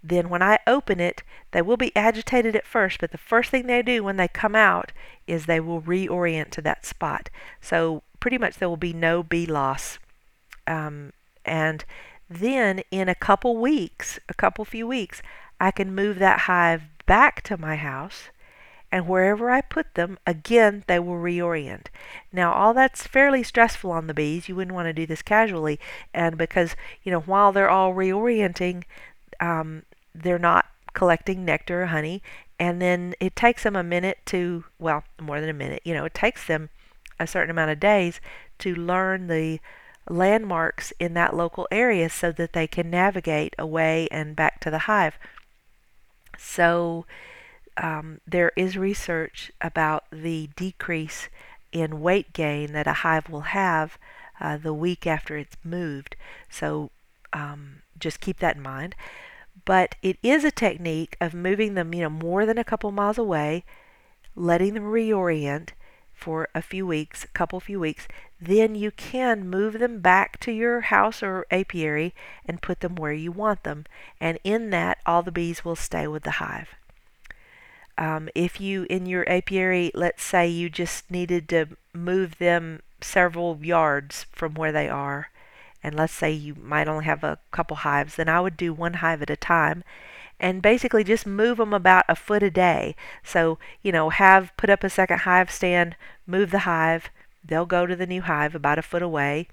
Then, 0.02 0.28
when 0.28 0.42
I 0.42 0.59
open 0.66 1.00
it, 1.00 1.22
they 1.50 1.62
will 1.62 1.76
be 1.76 1.94
agitated 1.96 2.54
at 2.54 2.66
first, 2.66 3.00
but 3.00 3.11
the 3.11 3.18
first 3.18 3.50
thing 3.50 3.66
they 3.66 3.82
do 3.82 4.04
when 4.04 4.16
they 4.16 4.28
come 4.28 4.54
out 4.54 4.92
is 5.26 5.46
they 5.46 5.61
will 5.61 5.82
reorient 5.82 6.50
to 6.50 6.62
that 6.62 6.87
spot. 6.87 7.28
So, 7.61 8.02
pretty 8.20 8.38
much 8.38 8.56
there 8.56 8.68
will 8.68 8.76
be 8.76 8.92
no 8.92 9.22
bee 9.22 9.46
loss. 9.46 9.98
Um, 10.66 11.12
and 11.44 11.85
then, 12.30 12.82
in 12.90 13.09
a 13.09 13.14
couple 13.14 13.56
weeks, 13.56 14.18
a 14.28 14.35
couple 14.35 14.64
few 14.64 14.87
weeks, 14.87 15.22
I 15.61 15.70
can 15.70 15.94
move 15.94 16.18
that 16.18 16.40
hive 16.40 16.82
back 17.06 17.42
to 17.42 17.56
my 17.56 17.76
house 17.76 18.30
and 18.92 19.09
wherever 19.09 19.50
I 19.50 19.61
put 19.61 19.94
them, 19.94 20.18
again, 20.26 20.85
they 20.87 20.98
will 20.98 21.16
reorient. 21.16 21.87
Now, 22.32 22.52
all 22.52 22.72
that's 22.72 23.06
fairly 23.06 23.42
stressful 23.42 23.90
on 23.90 24.06
the 24.06 24.14
bees. 24.14 24.48
You 24.48 24.56
wouldn't 24.56 24.74
want 24.74 24.87
to 24.87 24.92
do 24.92 25.06
this 25.06 25.22
casually, 25.22 25.80
and 26.14 26.38
because, 26.38 26.76
you 27.02 27.11
know, 27.11 27.20
while 27.20 27.52
they're 27.52 27.70
all 27.70 27.94
reorienting, 27.94 28.85
um, 29.40 29.83
they're 30.14 30.38
not 30.38 30.66
collecting 30.94 31.44
nectar 31.44 31.83
or 31.83 31.87
honey, 31.87 32.22
and 32.59 32.81
then 32.81 33.14
it 33.20 33.37
takes 33.37 33.62
them 33.62 33.77
a 33.77 33.83
minute 33.83 34.18
to, 34.27 34.64
well, 34.79 35.05
more 35.20 35.40
than 35.40 35.51
a 35.51 35.55
minute, 35.55 35.83
you 35.85 35.94
know, 35.94 36.05
it 36.05 36.14
takes 36.14 36.46
them 36.46 36.70
a 37.18 37.27
certain 37.27 37.51
amount 37.51 37.70
of 37.70 37.81
days 37.81 38.20
to 38.59 38.75
learn 38.75 39.27
the 39.27 39.59
landmarks 40.09 40.92
in 40.99 41.14
that 41.14 41.35
local 41.35 41.66
area 41.70 42.09
so 42.09 42.31
that 42.33 42.53
they 42.53 42.66
can 42.66 42.90
navigate 42.90 43.55
away 43.59 44.09
and 44.11 44.37
back 44.37 44.61
to 44.61 44.70
the 44.70 44.81
hive. 44.81 45.18
So, 46.38 47.07
um, 47.77 48.20
there 48.27 48.53
is 48.57 48.77
research 48.77 49.51
about 49.61 50.05
the 50.11 50.49
decrease 50.57 51.29
in 51.72 52.01
weight 52.01 52.33
gain 52.33 52.72
that 52.72 52.87
a 52.87 52.92
hive 52.94 53.29
will 53.29 53.53
have 53.53 53.99
uh, 54.40 54.57
the 54.57 54.72
week 54.72 55.07
after 55.07 55.37
it's 55.37 55.57
moved. 55.62 56.16
So 56.49 56.90
um, 57.33 57.83
just 57.99 58.20
keep 58.20 58.38
that 58.38 58.57
in 58.57 58.62
mind. 58.62 58.94
But 59.66 59.96
it 60.00 60.16
is 60.22 60.44
a 60.44 60.50
technique 60.50 61.18
of 61.20 61.35
moving 61.35 61.74
them, 61.74 61.92
you 61.92 62.05
know, 62.05 62.09
more 62.09 62.46
than 62.46 62.57
a 62.57 62.64
couple 62.64 62.90
miles 62.92 63.18
away, 63.18 63.64
letting 64.35 64.72
them 64.72 64.85
reorient 64.85 65.70
for 66.14 66.48
a 66.55 66.62
few 66.62 66.87
weeks, 66.87 67.24
a 67.24 67.29
couple 67.29 67.61
few 67.61 67.79
weeks, 67.79 68.09
then 68.40 68.74
you 68.74 68.90
can 68.90 69.48
move 69.48 69.79
them 69.79 70.00
back 70.00 70.40
to 70.40 70.50
your 70.50 70.81
house 70.83 71.22
or 71.22 71.46
apiary 71.50 72.14
and 72.46 72.62
put 72.62 72.81
them 72.81 72.96
where 72.96 73.12
you 73.12 73.31
want 73.31 73.64
them. 73.64 73.85
And 74.20 74.38
in 74.42 74.70
that, 74.70 74.98
all 75.05 75.22
the 75.22 75.31
bees 75.31 75.64
will 75.64 75.76
stay 75.76 76.07
with 76.07 76.22
the 76.22 76.33
hive. 76.33 76.70
Um, 77.98 78.29
if 78.35 78.61
you, 78.61 78.87
in 78.90 79.07
your 79.07 79.29
apiary, 79.29 79.90
let's 79.94 80.22
say 80.22 80.48
you 80.48 80.68
just 80.68 81.11
needed 81.11 81.48
to 81.50 81.68
move 81.94 82.38
them 82.38 82.83
several 83.00 83.59
yards 83.62 84.26
from 84.33 84.55
where 84.55 84.72
they 84.72 84.88
are, 84.88 85.29
and 85.87 85.94
let's 85.94 86.12
say 86.12 86.33
you 86.33 86.57
might 86.57 86.88
only 86.88 87.05
have 87.05 87.22
a 87.22 87.38
couple 87.53 87.77
hives, 87.77 88.16
then 88.16 88.29
I 88.29 88.40
would 88.40 88.57
do 88.57 88.75
one 88.75 88.94
hive 88.94 89.22
at 89.22 89.31
a 89.31 89.37
time 89.37 89.85
and 90.40 90.61
basically 90.61 91.05
just 91.05 91.25
move 91.25 91.59
them 91.59 91.72
about 91.72 92.05
a 92.09 92.16
foot 92.16 92.42
a 92.42 92.51
day. 92.51 92.96
So, 93.22 93.61
you 93.83 93.92
know, 93.92 94.11
have 94.11 94.51
put 94.57 94.68
up 94.68 94.83
a 94.83 94.90
second 94.90 95.20
hive 95.20 95.49
stand, 95.49 95.94
move 96.27 96.51
the 96.51 96.66
hive, 96.66 97.11
they'll 97.44 97.66
go 97.66 97.87
to 97.87 97.94
the 97.94 98.05
new 98.05 98.20
hive 98.20 98.57
about 98.57 98.81
a 98.81 98.83
foot 98.83 99.01
away, 99.01 99.46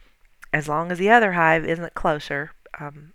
as 0.51 0.67
long 0.67 0.91
as 0.91 0.97
the 0.97 1.11
other 1.11 1.33
hive 1.33 1.65
isn't 1.65 1.93
closer. 1.93 2.53
Um, 2.79 3.13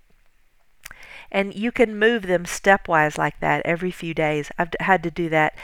and 1.33 1.53
you 1.53 1.73
can 1.73 1.99
move 1.99 2.23
them 2.23 2.45
stepwise 2.45 3.19
like 3.19 3.41
that 3.41 3.63
every 3.65 3.91
few 3.91 4.15
days. 4.15 4.53
I've 4.57 4.71
had 4.79 5.03
to 5.03 5.11
do 5.11 5.29
that 5.31 5.57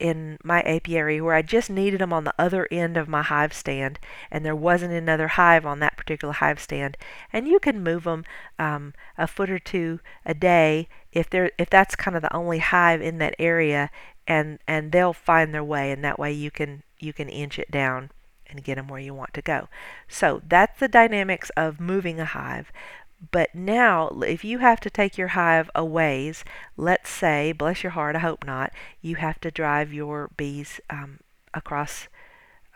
in 0.00 0.38
my 0.42 0.62
apiary 0.62 1.20
where 1.20 1.34
I 1.34 1.42
just 1.42 1.70
needed 1.70 2.00
them 2.00 2.12
on 2.12 2.24
the 2.24 2.34
other 2.38 2.68
end 2.70 2.96
of 2.96 3.08
my 3.08 3.22
hive 3.22 3.52
stand 3.52 3.98
and 4.30 4.44
there 4.44 4.56
wasn't 4.56 4.92
another 4.92 5.28
hive 5.28 5.64
on 5.64 5.80
that 5.80 5.96
particular 5.96 6.34
hive 6.34 6.60
stand. 6.60 6.96
And 7.32 7.48
you 7.48 7.58
can 7.58 7.82
move 7.82 8.04
them 8.04 8.24
um, 8.58 8.94
a 9.16 9.26
foot 9.26 9.50
or 9.50 9.58
two 9.58 10.00
a 10.24 10.34
day 10.34 10.88
if 11.12 11.30
they're 11.30 11.50
if 11.58 11.70
that's 11.70 11.96
kind 11.96 12.16
of 12.16 12.22
the 12.22 12.34
only 12.34 12.58
hive 12.58 13.00
in 13.00 13.18
that 13.18 13.34
area 13.38 13.90
and 14.26 14.58
and 14.66 14.92
they'll 14.92 15.12
find 15.12 15.54
their 15.54 15.64
way 15.64 15.90
and 15.90 16.04
that 16.04 16.18
way 16.18 16.32
you 16.32 16.50
can 16.50 16.82
you 16.98 17.12
can 17.12 17.28
inch 17.28 17.58
it 17.58 17.70
down 17.70 18.10
and 18.48 18.64
get 18.64 18.76
them 18.76 18.88
where 18.88 19.00
you 19.00 19.14
want 19.14 19.34
to 19.34 19.42
go. 19.42 19.68
So 20.08 20.40
that's 20.46 20.78
the 20.78 20.88
dynamics 20.88 21.50
of 21.56 21.80
moving 21.80 22.20
a 22.20 22.24
hive 22.24 22.70
but 23.32 23.54
now, 23.54 24.08
if 24.26 24.44
you 24.44 24.58
have 24.58 24.80
to 24.80 24.90
take 24.90 25.16
your 25.16 25.28
hive 25.28 25.70
a 25.74 25.84
ways, 25.84 26.44
let's 26.76 27.10
say, 27.10 27.52
bless 27.52 27.82
your 27.82 27.92
heart, 27.92 28.16
I 28.16 28.20
hope 28.20 28.44
not, 28.44 28.72
you 29.00 29.16
have 29.16 29.40
to 29.40 29.50
drive 29.50 29.92
your 29.92 30.30
bees 30.36 30.80
um, 30.90 31.20
across 31.54 32.08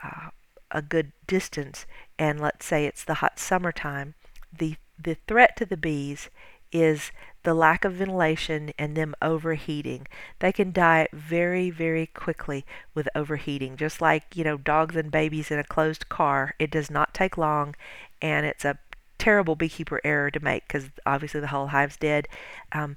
uh, 0.03 0.31
a 0.71 0.83
good 0.83 1.13
distance, 1.27 1.87
and 2.19 2.41
let's 2.41 2.65
say 2.65 2.87
it's 2.87 3.05
the 3.05 3.15
hot 3.15 3.39
summertime, 3.39 4.15
the 4.57 4.77
the 5.03 5.17
threat 5.27 5.57
to 5.57 5.65
the 5.65 5.79
bees 5.79 6.29
is 6.73 7.11
the 7.43 7.55
lack 7.55 7.85
of 7.85 7.95
ventilation 7.95 8.73
and 8.79 8.97
them 8.97 9.15
overheating. 9.23 10.07
They 10.41 10.53
can 10.53 10.73
die 10.73 11.09
very, 11.13 11.71
very 11.71 12.07
quickly 12.07 12.67
with 12.95 13.09
overheating. 13.15 13.77
Just 13.77 14.01
like, 14.01 14.37
you 14.37 14.45
know, 14.45 14.59
dogs 14.59 14.95
and 14.97 15.11
babies 15.11 15.51
in 15.51 15.59
a 15.59 15.65
closed 15.65 16.09
car, 16.09 16.55
it 16.59 16.71
does 16.71 16.91
not 16.91 17.15
take 17.15 17.39
long 17.39 17.75
and 18.21 18.45
it's 18.45 18.65
a 18.65 18.79
terrible 19.21 19.55
beekeeper 19.55 20.01
error 20.03 20.31
to 20.31 20.41
make 20.41 20.67
because 20.67 20.89
obviously 21.07 21.41
the 21.41 21.49
whole 21.49 21.69
hive's 21.69 21.97
dead. 21.97 22.27
Um, 22.73 22.97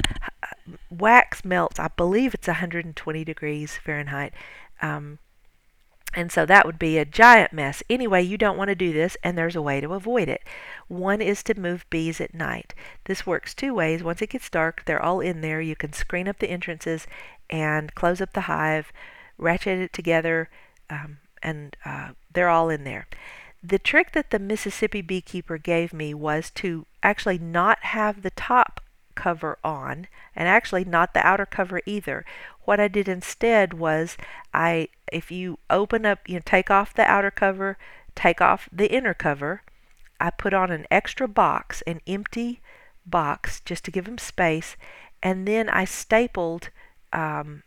wax 0.90 1.46
melts, 1.46 1.80
I 1.80 1.90
believe 1.90 2.34
it's 2.34 2.48
120 2.48 3.24
degrees 3.24 3.78
Fahrenheit. 3.78 4.34
Um, 4.82 5.20
and 6.16 6.32
so 6.32 6.46
that 6.46 6.66
would 6.66 6.78
be 6.78 6.98
a 6.98 7.06
giant 7.06 7.54
mess. 7.54 7.82
Anyway, 7.90 8.22
you 8.22 8.38
don't 8.38 8.58
want 8.58 8.70
to 8.70 8.76
do 8.76 8.94
this, 8.94 9.18
and 9.24 9.36
there's 9.36 9.56
a 9.56 9.62
way 9.62 9.82
to 9.82 9.94
avoid 9.94 10.30
it. 10.30 10.44
One 10.88 11.22
is 11.22 11.42
to 11.44 11.60
move 11.60 11.90
bees 11.90 12.22
at 12.22 12.36
night. 12.36 12.76
This 13.06 13.26
works 13.26 13.56
two 13.56 13.74
ways. 13.74 14.04
Once 14.04 14.22
it 14.22 14.30
gets 14.30 14.50
dark, 14.50 14.86
they're 14.86 15.02
all 15.02 15.22
in 15.22 15.42
there. 15.42 15.60
You 15.60 15.76
can 15.76 15.92
screen 15.92 16.28
up 16.28 16.38
the 16.38 16.52
entrances 16.52 17.08
and 17.50 17.96
close 17.96 18.22
up 18.22 18.34
the 18.34 18.42
hive, 18.42 18.94
ratchet 19.40 19.80
it 19.80 19.94
together, 19.94 20.50
um, 20.90 21.18
and 21.42 21.76
uh, 21.84 22.10
they're 22.32 22.50
all 22.50 22.70
in 22.70 22.84
there. 22.84 23.08
The 23.64 23.80
trick 23.80 24.12
that 24.12 24.32
the 24.32 24.40
Mississippi 24.40 25.02
beekeeper 25.02 25.58
gave 25.58 25.94
me 25.94 26.14
was 26.14 26.52
to 26.52 26.86
actually 27.02 27.38
not 27.38 27.80
have 27.84 28.22
the 28.22 28.32
top 28.32 28.82
cover 29.16 29.58
on 29.64 30.08
and 30.36 30.48
actually 30.50 30.84
not 30.84 31.14
the 31.14 31.26
outer 31.26 31.46
cover 31.46 31.80
either. 31.86 32.26
What 32.66 32.82
I 32.82 32.90
did 32.90 33.08
instead 33.08 33.74
was 33.74 34.18
I 34.54 34.90
if 35.12 35.32
you 35.32 35.60
open 35.70 36.06
up, 36.06 36.28
you 36.28 36.36
know, 36.36 36.42
take 36.44 36.70
off 36.70 36.94
the 36.94 37.10
outer 37.10 37.32
cover, 37.32 37.78
take 38.16 38.42
off 38.42 38.68
the 38.72 38.92
inner 38.92 39.14
cover, 39.14 39.62
I 40.20 40.30
put 40.30 40.54
on 40.54 40.72
an 40.72 40.86
extra 40.92 41.28
box, 41.28 41.82
an 41.84 42.02
empty 42.06 42.62
box 43.06 43.62
just 43.62 43.86
to 43.86 43.92
give 43.92 44.06
them 44.06 44.18
space, 44.18 44.76
and 45.22 45.48
then 45.48 45.70
I 45.70 45.86
stapled 45.86 46.70
um, 47.14 47.64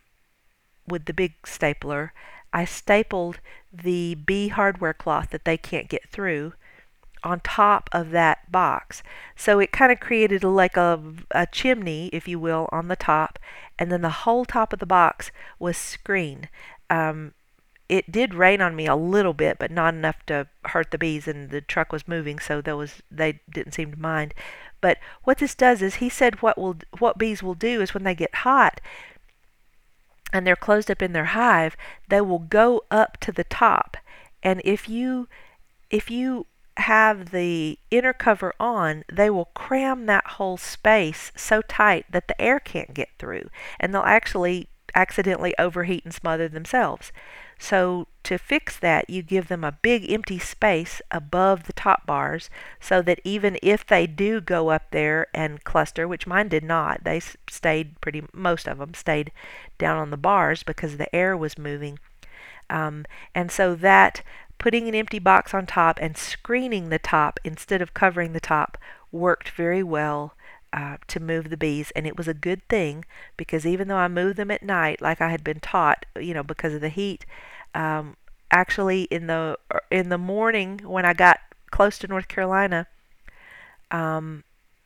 with 0.87 1.05
the 1.05 1.13
big 1.13 1.33
stapler 1.45 2.13
I 2.53 2.65
stapled 2.65 3.39
the 3.71 4.15
bee 4.15 4.47
hardware 4.49 4.93
cloth 4.93 5.29
that 5.31 5.45
they 5.45 5.57
can't 5.57 5.89
get 5.89 6.09
through 6.09 6.53
on 7.23 7.39
top 7.41 7.89
of 7.91 8.11
that 8.11 8.51
box. 8.51 9.03
So 9.35 9.59
it 9.59 9.71
kind 9.71 9.91
of 9.91 9.99
created 9.99 10.43
like 10.43 10.77
a, 10.77 11.01
a 11.31 11.47
chimney, 11.47 12.09
if 12.13 12.27
you 12.27 12.39
will, 12.39 12.69
on 12.71 12.87
the 12.87 12.95
top, 12.95 13.39
and 13.77 13.91
then 13.91 14.01
the 14.01 14.09
whole 14.09 14.45
top 14.45 14.73
of 14.73 14.79
the 14.79 14.85
box 14.85 15.31
was 15.59 15.77
screen. 15.77 16.47
Um, 16.89 17.33
it 17.89 18.11
did 18.11 18.33
rain 18.33 18.61
on 18.61 18.75
me 18.75 18.85
a 18.85 18.95
little 18.95 19.33
bit, 19.33 19.57
but 19.59 19.71
not 19.71 19.93
enough 19.93 20.25
to 20.27 20.47
hurt 20.65 20.91
the 20.91 20.97
bees, 20.97 21.27
and 21.27 21.49
the 21.49 21.61
truck 21.61 21.91
was 21.91 22.07
moving, 22.07 22.39
so 22.39 22.61
there 22.61 22.75
was 22.75 23.01
they 23.09 23.39
didn't 23.49 23.73
seem 23.73 23.91
to 23.93 23.99
mind. 23.99 24.33
But 24.81 24.97
what 25.23 25.37
this 25.37 25.55
does 25.55 25.81
is, 25.81 25.95
he 25.95 26.09
said, 26.09 26.41
what 26.41 26.57
will 26.57 26.77
what 26.99 27.17
bees 27.17 27.41
will 27.41 27.55
do 27.55 27.81
is 27.81 27.93
when 27.93 28.03
they 28.03 28.15
get 28.15 28.35
hot, 28.35 28.81
and 30.33 30.45
they're 30.45 30.55
closed 30.55 30.91
up 30.91 31.01
in 31.01 31.13
their 31.13 31.25
hive, 31.25 31.75
they 32.09 32.21
will 32.21 32.39
go 32.39 32.83
up 32.91 33.17
to 33.21 33.31
the 33.31 33.43
top. 33.43 33.97
And 34.43 34.61
if 34.63 34.89
you 34.89 35.27
if 35.89 36.11
you 36.11 36.47
have 36.77 37.31
the 37.31 37.79
inner 37.89 38.13
cover 38.13 38.53
on, 38.59 39.03
they 39.11 39.29
will 39.29 39.49
cram 39.55 40.05
that 40.05 40.27
whole 40.27 40.57
space 40.57 41.31
so 41.35 41.61
tight 41.61 42.05
that 42.11 42.27
the 42.27 42.39
air 42.39 42.59
can't 42.59 42.93
get 42.93 43.09
through, 43.17 43.49
and 43.79 43.93
they'll 43.93 44.03
actually 44.03 44.69
accidentally 44.97 45.53
overheat 45.59 46.03
and 46.03 46.13
smother 46.13 46.47
themselves. 46.47 47.11
So 47.59 48.07
to 48.23 48.37
fix 48.37 48.77
that, 48.79 49.09
you 49.09 49.21
give 49.21 49.47
them 49.47 49.63
a 49.63 49.71
big 49.71 50.11
empty 50.11 50.39
space 50.39 51.01
above 51.11 51.63
the 51.63 51.73
top 51.73 52.05
bars 52.05 52.49
so 52.79 53.01
that 53.03 53.21
even 53.23 53.57
if 53.61 53.85
they 53.85 54.07
do 54.07 54.41
go 54.41 54.69
up 54.69 54.89
there 54.91 55.27
and 55.33 55.63
cluster, 55.63 56.07
which 56.07 56.27
mine 56.27 56.49
did 56.49 56.63
not, 56.63 57.03
they 57.03 57.21
stayed 57.47 58.01
pretty, 58.01 58.23
most 58.33 58.67
of 58.67 58.79
them 58.79 58.95
stayed 58.95 59.31
down 59.77 59.97
on 59.97 60.09
the 60.09 60.17
bars 60.17 60.63
because 60.63 60.97
the 60.97 61.15
air 61.15 61.37
was 61.37 61.57
moving. 61.57 61.99
Um, 62.69 63.05
and 63.33 63.51
so 63.51 63.75
that 63.75 64.23
putting 64.57 64.87
an 64.87 64.95
empty 64.95 65.19
box 65.19 65.53
on 65.53 65.67
top 65.67 65.99
and 66.01 66.17
screening 66.17 66.89
the 66.89 66.99
top 66.99 67.39
instead 67.43 67.81
of 67.81 67.93
covering 67.93 68.33
the 68.33 68.39
top 68.39 68.77
worked 69.11 69.49
very 69.49 69.83
well 69.83 70.33
uh, 70.77 70.97
to 71.07 71.19
move 71.19 71.49
the 71.49 71.57
bees, 71.57 71.91
and 71.95 72.05
it 72.05 72.15
was 72.15 72.27
a 72.27 72.35
good 72.35 72.61
thing 72.69 73.03
because 73.35 73.65
even 73.65 73.87
though 73.87 73.97
I 73.97 74.07
moved 74.07 74.37
them 74.37 74.51
at 74.51 74.61
night, 74.61 75.01
like 75.01 75.19
I 75.19 75.31
had 75.31 75.43
been 75.43 75.59
taught, 75.59 76.05
you 76.19 76.35
know, 76.35 76.43
because 76.43 76.75
of 76.75 76.81
the 76.81 76.89
heat, 76.89 77.25
um, 77.73 78.15
actually 78.51 79.03
in 79.05 79.25
the 79.25 79.57
er, 79.73 79.81
in 79.89 80.09
the 80.09 80.19
morning 80.19 80.81
when 80.83 81.03
I 81.03 81.13
got 81.13 81.39
close 81.71 81.97
to 81.97 82.07
North 82.07 82.27
Carolina, 82.27 82.85
um, 83.89 84.43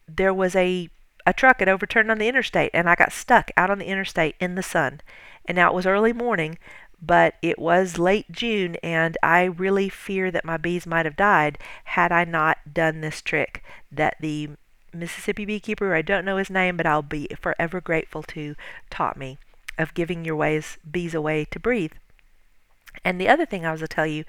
there 0.07 0.33
was 0.33 0.55
a 0.55 0.87
a 1.25 1.33
truck 1.33 1.59
had 1.59 1.67
overturned 1.67 2.09
on 2.09 2.19
the 2.19 2.29
interstate, 2.29 2.71
and 2.73 2.89
I 2.89 2.95
got 2.95 3.11
stuck 3.11 3.51
out 3.57 3.69
on 3.69 3.79
the 3.79 3.85
interstate 3.87 4.35
in 4.39 4.55
the 4.55 4.63
sun. 4.63 5.01
And 5.45 5.57
now 5.57 5.71
it 5.71 5.75
was 5.75 5.85
early 5.85 6.13
morning, 6.13 6.57
but 7.01 7.35
it 7.41 7.59
was 7.59 7.99
late 7.99 8.31
June, 8.31 8.77
and 8.81 9.17
I 9.21 9.43
really 9.43 9.89
fear 9.89 10.31
that 10.31 10.45
my 10.45 10.55
bees 10.55 10.87
might 10.87 11.05
have 11.05 11.17
died 11.17 11.57
had 11.83 12.13
I 12.13 12.23
not 12.23 12.73
done 12.73 13.01
this 13.01 13.21
trick 13.21 13.61
that 13.91 14.15
the 14.21 14.51
Mississippi 14.93 15.45
beekeeper, 15.45 15.93
I 15.95 16.01
don't 16.01 16.25
know 16.25 16.37
his 16.37 16.49
name, 16.49 16.77
but 16.77 16.85
I'll 16.85 17.01
be 17.01 17.27
forever 17.39 17.81
grateful 17.81 18.23
to, 18.23 18.55
taught 18.89 19.17
me 19.17 19.37
of 19.77 19.93
giving 19.93 20.25
your 20.25 20.35
ways 20.35 20.77
bees 20.89 21.13
a 21.13 21.21
way 21.21 21.45
to 21.45 21.59
breathe. 21.59 21.93
And 23.05 23.19
the 23.19 23.29
other 23.29 23.45
thing 23.45 23.65
I 23.65 23.71
was 23.71 23.81
to 23.81 23.87
tell 23.87 24.05
you, 24.05 24.25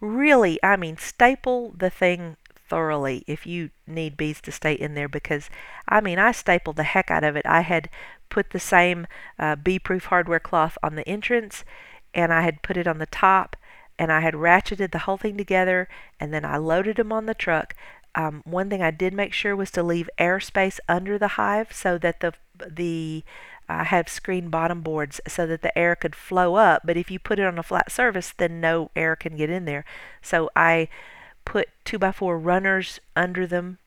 really, 0.00 0.58
I 0.62 0.76
mean, 0.76 0.96
staple 0.96 1.74
the 1.76 1.90
thing 1.90 2.36
thoroughly 2.68 3.24
if 3.26 3.46
you 3.46 3.70
need 3.86 4.16
bees 4.16 4.40
to 4.40 4.50
stay 4.50 4.72
in 4.72 4.94
there 4.94 5.08
because 5.08 5.48
I 5.88 6.00
mean 6.00 6.18
I 6.18 6.32
stapled 6.32 6.76
the 6.76 6.82
heck 6.82 7.10
out 7.10 7.24
of 7.24 7.36
it. 7.36 7.46
I 7.46 7.60
had 7.60 7.88
put 8.28 8.50
the 8.50 8.58
same 8.58 9.06
uh, 9.38 9.56
bee-proof 9.56 10.06
hardware 10.06 10.40
cloth 10.40 10.76
on 10.82 10.96
the 10.96 11.08
entrance 11.08 11.64
and 12.12 12.32
I 12.32 12.42
had 12.42 12.62
put 12.62 12.76
it 12.76 12.88
on 12.88 12.98
the 12.98 13.06
top 13.06 13.56
and 13.98 14.12
I 14.12 14.20
had 14.20 14.34
ratcheted 14.34 14.90
the 14.90 15.00
whole 15.00 15.16
thing 15.16 15.36
together 15.36 15.88
and 16.18 16.34
then 16.34 16.44
I 16.44 16.56
loaded 16.56 16.96
them 16.96 17.12
on 17.12 17.26
the 17.26 17.34
truck 17.34 17.74
um, 18.16 18.42
one 18.44 18.70
thing 18.70 18.82
I 18.82 18.90
did 18.90 19.12
make 19.12 19.32
sure 19.32 19.54
was 19.54 19.70
to 19.72 19.82
leave 19.82 20.10
airspace 20.18 20.80
under 20.88 21.18
the 21.18 21.28
hive 21.28 21.72
so 21.72 21.98
that 21.98 22.20
the 22.20 22.32
the 22.58 23.22
I 23.68 23.84
have 23.84 24.08
screen 24.08 24.48
bottom 24.48 24.80
boards 24.80 25.20
so 25.28 25.46
that 25.46 25.62
the 25.62 25.76
air 25.76 25.96
could 25.96 26.14
flow 26.14 26.54
up, 26.54 26.82
but 26.84 26.96
if 26.96 27.10
you 27.10 27.18
put 27.18 27.38
it 27.38 27.44
on 27.44 27.58
a 27.58 27.62
flat 27.64 27.90
surface, 27.90 28.32
then 28.36 28.60
no 28.60 28.90
air 28.96 29.16
can 29.16 29.36
get 29.36 29.50
in 29.50 29.64
there. 29.64 29.84
So 30.22 30.50
I 30.54 30.88
put 31.44 31.68
2x4 31.84 32.42
runners 32.42 33.00
under 33.16 33.46
them 33.46 33.78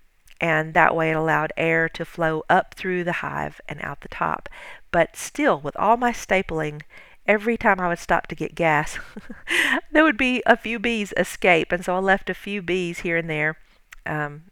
and 0.41 0.73
that 0.73 0.95
way 0.95 1.11
it 1.11 1.15
allowed 1.15 1.53
air 1.57 1.89
to 1.89 2.05
flow 2.05 2.43
up 2.49 2.73
through 2.73 3.03
the 3.03 3.13
hive 3.23 3.59
and 3.67 3.81
out 3.81 4.01
the 4.01 4.07
top. 4.09 4.49
But 4.91 5.15
still, 5.15 5.59
with 5.59 5.75
all 5.77 5.97
my 5.97 6.11
stapling, 6.11 6.81
every 7.25 7.57
time 7.57 7.79
I 7.79 7.87
would 7.87 7.99
stop 7.99 8.27
to 8.27 8.35
get 8.35 8.55
gas, 8.55 8.97
there 9.91 10.03
would 10.03 10.17
be 10.17 10.41
a 10.45 10.57
few 10.57 10.79
bees 10.79 11.13
escape, 11.17 11.71
and 11.71 11.83
so 11.83 11.95
I 11.95 11.99
left 11.99 12.29
a 12.29 12.33
few 12.33 12.61
bees 12.61 12.99
here 12.99 13.17
and 13.17 13.29
there. 13.29 13.57
Um, 14.05 14.43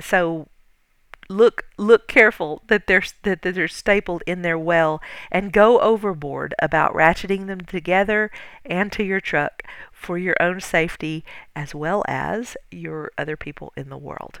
so 0.00 0.48
look 1.28 1.64
look 1.78 2.06
careful 2.06 2.62
that 2.66 2.86
they're 2.86 3.02
that, 3.22 3.42
that 3.42 3.54
they're 3.54 3.68
stapled 3.68 4.22
in 4.26 4.42
their 4.42 4.58
well 4.58 5.00
and 5.30 5.52
go 5.52 5.80
overboard 5.80 6.54
about 6.60 6.92
ratcheting 6.94 7.46
them 7.46 7.62
together 7.62 8.30
and 8.64 8.92
to 8.92 9.02
your 9.02 9.20
truck 9.20 9.62
for 9.92 10.18
your 10.18 10.36
own 10.40 10.60
safety 10.60 11.24
as 11.56 11.74
well 11.74 12.04
as 12.06 12.56
your 12.70 13.10
other 13.16 13.36
people 13.36 13.72
in 13.76 13.88
the 13.88 13.96
world. 13.96 14.40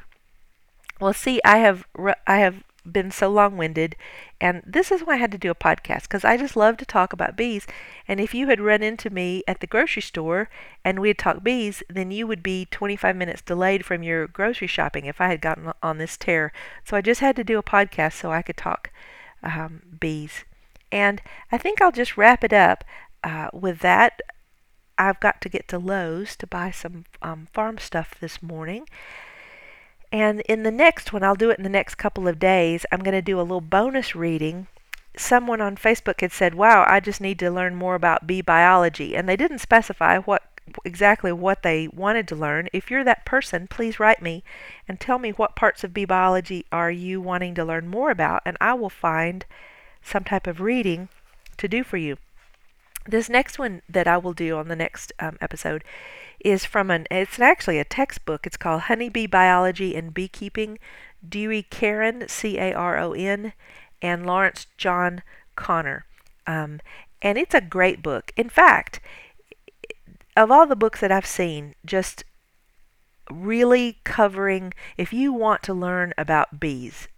Well, 1.00 1.12
see, 1.12 1.40
I 1.44 1.58
have 1.58 1.86
I 2.26 2.38
have 2.38 2.62
been 2.90 3.10
so 3.10 3.28
long-winded, 3.28 3.96
and 4.40 4.62
this 4.66 4.90
is 4.92 5.02
why 5.02 5.14
I 5.14 5.18
had 5.18 5.32
to 5.32 5.38
do 5.38 5.50
a 5.50 5.54
podcast 5.54 6.02
because 6.02 6.24
I 6.24 6.36
just 6.36 6.56
love 6.56 6.76
to 6.78 6.86
talk 6.86 7.12
about 7.12 7.36
bees. 7.36 7.66
And 8.06 8.20
if 8.20 8.34
you 8.34 8.48
had 8.48 8.60
run 8.60 8.82
into 8.82 9.10
me 9.10 9.42
at 9.48 9.60
the 9.60 9.66
grocery 9.66 10.02
store 10.02 10.48
and 10.84 11.00
we 11.00 11.08
had 11.08 11.18
talked 11.18 11.44
bees, 11.44 11.82
then 11.88 12.10
you 12.10 12.26
would 12.26 12.42
be 12.42 12.66
25 12.70 13.16
minutes 13.16 13.42
delayed 13.42 13.84
from 13.84 14.02
your 14.02 14.26
grocery 14.26 14.66
shopping 14.66 15.06
if 15.06 15.20
I 15.20 15.28
had 15.28 15.40
gotten 15.40 15.72
on 15.82 15.98
this 15.98 16.16
tear. 16.16 16.52
So 16.84 16.96
I 16.96 17.00
just 17.00 17.20
had 17.20 17.36
to 17.36 17.44
do 17.44 17.58
a 17.58 17.62
podcast 17.62 18.14
so 18.14 18.30
I 18.30 18.42
could 18.42 18.56
talk 18.56 18.90
um, 19.42 19.82
bees. 19.98 20.44
And 20.92 21.22
I 21.50 21.58
think 21.58 21.80
I'll 21.80 21.92
just 21.92 22.16
wrap 22.16 22.44
it 22.44 22.52
up 22.52 22.84
uh, 23.22 23.48
with 23.52 23.80
that. 23.80 24.20
I've 24.96 25.18
got 25.20 25.40
to 25.40 25.48
get 25.48 25.66
to 25.68 25.78
Lowe's 25.78 26.36
to 26.36 26.46
buy 26.46 26.70
some 26.70 27.04
um, 27.20 27.48
farm 27.52 27.78
stuff 27.78 28.14
this 28.20 28.42
morning. 28.42 28.86
And 30.14 30.42
in 30.42 30.62
the 30.62 30.70
next 30.70 31.12
one, 31.12 31.24
I'll 31.24 31.34
do 31.34 31.50
it 31.50 31.58
in 31.58 31.64
the 31.64 31.68
next 31.68 31.96
couple 31.96 32.28
of 32.28 32.38
days, 32.38 32.86
I'm 32.92 33.02
going 33.02 33.16
to 33.16 33.20
do 33.20 33.40
a 33.40 33.42
little 33.42 33.60
bonus 33.60 34.14
reading. 34.14 34.68
Someone 35.16 35.60
on 35.60 35.74
Facebook 35.74 36.20
had 36.20 36.30
said, 36.30 36.54
Wow, 36.54 36.84
I 36.86 37.00
just 37.00 37.20
need 37.20 37.36
to 37.40 37.50
learn 37.50 37.74
more 37.74 37.96
about 37.96 38.24
bee 38.24 38.40
biology. 38.40 39.16
And 39.16 39.28
they 39.28 39.34
didn't 39.34 39.58
specify 39.58 40.18
what 40.18 40.44
exactly 40.84 41.32
what 41.32 41.64
they 41.64 41.88
wanted 41.88 42.28
to 42.28 42.36
learn. 42.36 42.68
If 42.72 42.92
you're 42.92 43.02
that 43.02 43.26
person, 43.26 43.66
please 43.66 43.98
write 43.98 44.22
me 44.22 44.44
and 44.86 45.00
tell 45.00 45.18
me 45.18 45.32
what 45.32 45.56
parts 45.56 45.82
of 45.82 45.92
bee 45.92 46.04
biology 46.04 46.64
are 46.70 46.92
you 46.92 47.20
wanting 47.20 47.56
to 47.56 47.64
learn 47.64 47.88
more 47.88 48.12
about, 48.12 48.42
and 48.46 48.56
I 48.60 48.74
will 48.74 48.90
find 48.90 49.44
some 50.00 50.22
type 50.22 50.46
of 50.46 50.60
reading 50.60 51.08
to 51.56 51.66
do 51.66 51.82
for 51.82 51.96
you. 51.96 52.18
This 53.04 53.28
next 53.28 53.58
one 53.58 53.82
that 53.88 54.06
I 54.06 54.18
will 54.18 54.32
do 54.32 54.58
on 54.58 54.68
the 54.68 54.76
next 54.76 55.12
um, 55.18 55.38
episode 55.40 55.82
is 56.44 56.64
from 56.64 56.90
an 56.90 57.06
it's 57.10 57.40
actually 57.40 57.78
a 57.78 57.84
textbook. 57.84 58.46
It's 58.46 58.56
called 58.56 58.82
Honeybee 58.82 59.26
Biology 59.26 59.96
and 59.96 60.14
Beekeeping. 60.14 60.78
Dewey 61.26 61.62
Caron, 61.62 62.28
C 62.28 62.58
A 62.58 62.72
R 62.72 62.98
O 62.98 63.12
N, 63.12 63.52
and 64.02 64.26
Lawrence 64.26 64.66
John 64.76 65.22
Connor. 65.56 66.04
Um, 66.46 66.80
and 67.22 67.38
it's 67.38 67.54
a 67.54 67.60
great 67.60 68.02
book. 68.02 68.32
In 68.36 68.48
fact, 68.48 69.00
of 70.36 70.50
all 70.50 70.66
the 70.66 70.76
books 70.76 71.00
that 71.00 71.12
I've 71.12 71.26
seen, 71.26 71.74
just 71.84 72.24
really 73.30 73.98
covering, 74.04 74.74
if 74.96 75.12
you 75.12 75.32
want 75.32 75.62
to 75.64 75.74
learn 75.74 76.12
about 76.18 76.60
bees, 76.60 77.08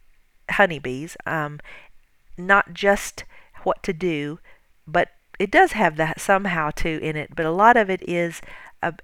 honeybees, 0.50 1.16
um, 1.26 1.58
not 2.38 2.72
just 2.72 3.24
what 3.64 3.82
to 3.82 3.92
do, 3.92 4.38
but 4.86 5.08
it 5.38 5.50
does 5.50 5.72
have 5.72 5.96
that 5.96 6.20
somehow 6.20 6.70
too 6.70 7.00
in 7.02 7.16
it, 7.16 7.34
but 7.34 7.44
a 7.44 7.50
lot 7.50 7.76
of 7.76 7.90
it 7.90 8.08
is 8.08 8.40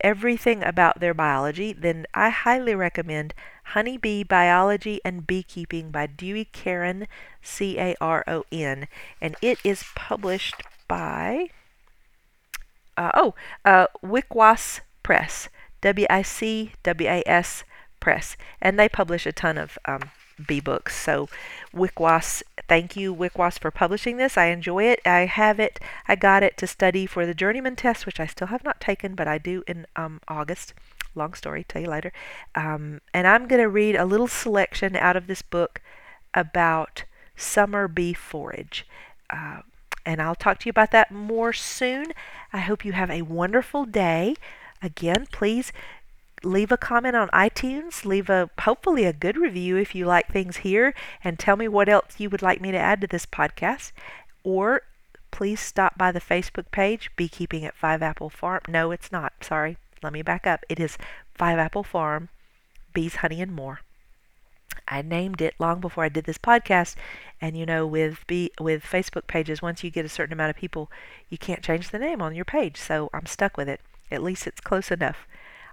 everything 0.01 0.63
about 0.63 1.01
their 1.01 1.15
biology, 1.15 1.73
then 1.73 2.07
I 2.15 2.31
highly 2.31 2.75
recommend 2.75 3.35
Honeybee 3.65 4.23
Biology 4.23 5.01
and 5.05 5.27
Beekeeping 5.27 5.91
by 5.91 6.07
Dewey 6.07 6.45
Caron, 6.45 7.07
C 7.43 7.79
A 7.79 7.95
R 8.01 8.25
O 8.27 8.45
N. 8.51 8.89
And 9.21 9.37
it 9.43 9.59
is 9.65 9.85
published 9.95 10.63
by, 10.89 11.49
uh, 12.97 13.11
oh, 13.15 13.35
uh, 13.65 13.87
Wicwas 14.05 14.81
Press, 15.03 15.49
W 15.81 16.07
I 16.11 16.23
C 16.23 16.73
W 16.83 17.09
A 17.09 17.23
S 17.27 17.65
Press. 18.01 18.37
And 18.61 18.79
they 18.79 18.89
publish 18.89 19.27
a 19.27 19.33
ton 19.33 19.59
of 19.59 19.79
um, 19.85 20.11
bee 20.47 20.61
books. 20.61 20.97
So, 20.97 21.29
Wicwas, 21.75 22.43
thank 22.69 22.97
you, 22.97 23.15
Wicwas, 23.15 23.59
for 23.59 23.71
publishing 23.71 24.17
this. 24.17 24.37
I 24.37 24.47
enjoy 24.47 24.85
it. 24.85 25.01
I 25.05 25.27
have 25.27 25.59
it. 25.61 25.81
I 26.09 26.17
got 26.17 26.43
it 26.43 26.57
to 26.59 26.67
study 26.67 27.07
for 27.07 27.27
the 27.27 27.35
journeyman 27.35 27.77
test, 27.77 28.07
which 28.07 28.21
I 28.21 28.27
still 28.27 28.49
have 28.49 28.65
not 28.65 28.81
taken, 28.81 29.15
but 29.15 29.29
I 29.29 29.39
do 29.39 29.63
in 29.67 29.87
um, 29.97 30.21
August. 30.29 30.75
Long 31.15 31.35
story, 31.35 31.65
tell 31.65 31.83
you 31.83 31.89
later. 31.89 32.13
Um, 32.55 33.01
and 33.13 33.27
I'm 33.27 33.47
going 33.47 33.61
to 33.61 33.69
read 33.69 33.97
a 33.97 34.05
little 34.05 34.29
selection 34.29 34.97
out 34.97 35.17
of 35.17 35.27
this 35.27 35.43
book 35.43 35.81
about 36.35 37.05
summer 37.37 37.89
bee 37.89 38.15
forage. 38.15 38.87
Uh, 39.29 39.61
and 40.05 40.21
I'll 40.21 40.35
talk 40.35 40.59
to 40.61 40.67
you 40.67 40.71
about 40.71 40.91
that 40.93 41.11
more 41.11 41.53
soon. 41.53 42.13
I 42.53 42.59
hope 42.59 42.85
you 42.85 42.93
have 42.93 43.11
a 43.11 43.23
wonderful 43.23 43.85
day. 43.85 44.35
Again, 44.83 45.27
please 45.31 45.73
leave 46.45 46.73
a 46.73 46.77
comment 46.77 47.17
on 47.17 47.29
iTunes, 47.29 48.05
leave 48.05 48.29
a 48.29 48.51
hopefully 48.61 49.05
a 49.05 49.13
good 49.13 49.37
review 49.37 49.77
if 49.77 49.95
you 49.95 50.07
like 50.07 50.29
things 50.29 50.59
here, 50.59 50.95
and 51.23 51.39
tell 51.39 51.57
me 51.57 51.69
what 51.69 51.89
else 51.89 52.15
you 52.19 52.31
would 52.31 52.43
like 52.43 52.61
me 52.61 52.71
to 52.71 52.79
add 52.79 53.01
to 53.01 53.07
this 53.07 53.27
podcast. 53.27 53.93
Or 54.45 54.83
please 55.31 55.61
stop 55.61 55.97
by 55.97 56.13
the 56.13 56.21
Facebook 56.21 56.71
page, 56.71 57.11
Beekeeping 57.17 57.65
at 57.65 57.77
Five 57.77 58.03
Apple 58.03 58.31
Farm. 58.31 58.61
No, 58.69 58.91
it's 58.91 59.13
not. 59.13 59.33
Sorry. 59.41 59.77
Let 60.03 60.13
me 60.13 60.23
back 60.23 60.47
up. 60.47 60.65
It 60.69 60.81
is 60.81 60.99
Five 61.35 61.59
Apple 61.59 61.85
Farm, 61.85 62.29
Bees, 62.93 63.17
Honey, 63.17 63.41
and 63.41 63.53
More. 63.53 63.81
I 64.89 65.03
named 65.03 65.41
it 65.41 65.55
long 65.59 65.81
before 65.81 66.05
I 66.05 66.09
did 66.09 66.25
this 66.25 66.39
podcast, 66.39 66.97
and 67.41 67.57
you 67.57 67.67
know, 67.67 67.87
with 67.87 68.27
be 68.27 68.51
with 68.59 68.83
Facebook 68.83 69.27
pages, 69.27 69.63
once 69.63 69.85
you 69.85 69.91
get 69.91 70.05
a 70.05 70.09
certain 70.09 70.33
amount 70.33 70.51
of 70.51 70.57
people, 70.57 70.91
you 71.29 71.39
can't 71.39 71.63
change 71.63 71.91
the 71.91 71.99
name 71.99 72.21
on 72.23 72.35
your 72.35 72.45
page. 72.45 72.79
So 72.79 73.11
I'm 73.13 73.27
stuck 73.27 73.57
with 73.57 73.69
it. 73.69 73.81
At 74.11 74.23
least 74.23 74.47
it's 74.47 74.61
close 74.61 74.91
enough. 74.91 75.27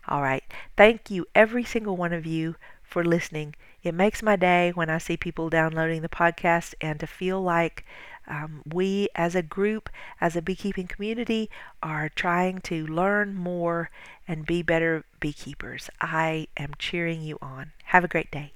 All 0.10 0.22
right. 0.22 0.43
Thank 0.76 1.10
you, 1.10 1.26
every 1.34 1.63
single 1.63 1.95
one 1.95 2.12
of 2.12 2.26
you, 2.26 2.58
for 2.84 3.02
listening. 3.02 3.56
It 3.82 3.93
makes 3.93 4.22
my 4.22 4.36
day 4.36 4.72
when 4.76 4.89
I 4.89 4.98
see 4.98 5.15
people 5.15 5.50
downloading 5.50 6.02
the 6.02 6.10
podcast 6.10 6.74
and 6.82 7.00
to 7.00 7.08
feel 7.08 7.41
like 7.41 7.86
um, 8.28 8.62
we 8.65 9.08
as 9.15 9.36
a 9.36 9.41
group, 9.41 9.89
as 10.19 10.36
a 10.36 10.41
beekeeping 10.41 10.88
community, 10.88 11.50
are 11.82 12.10
trying 12.10 12.60
to 12.63 12.86
learn 12.88 13.36
more 13.36 13.89
and 14.28 14.45
be 14.45 14.62
better 14.63 15.06
beekeepers. 15.22 15.89
I 16.02 16.48
am 16.58 16.74
cheering 16.78 17.22
you 17.22 17.38
on. 17.41 17.72
Have 17.86 18.04
a 18.04 18.10
great 18.10 18.32
day. 18.32 18.52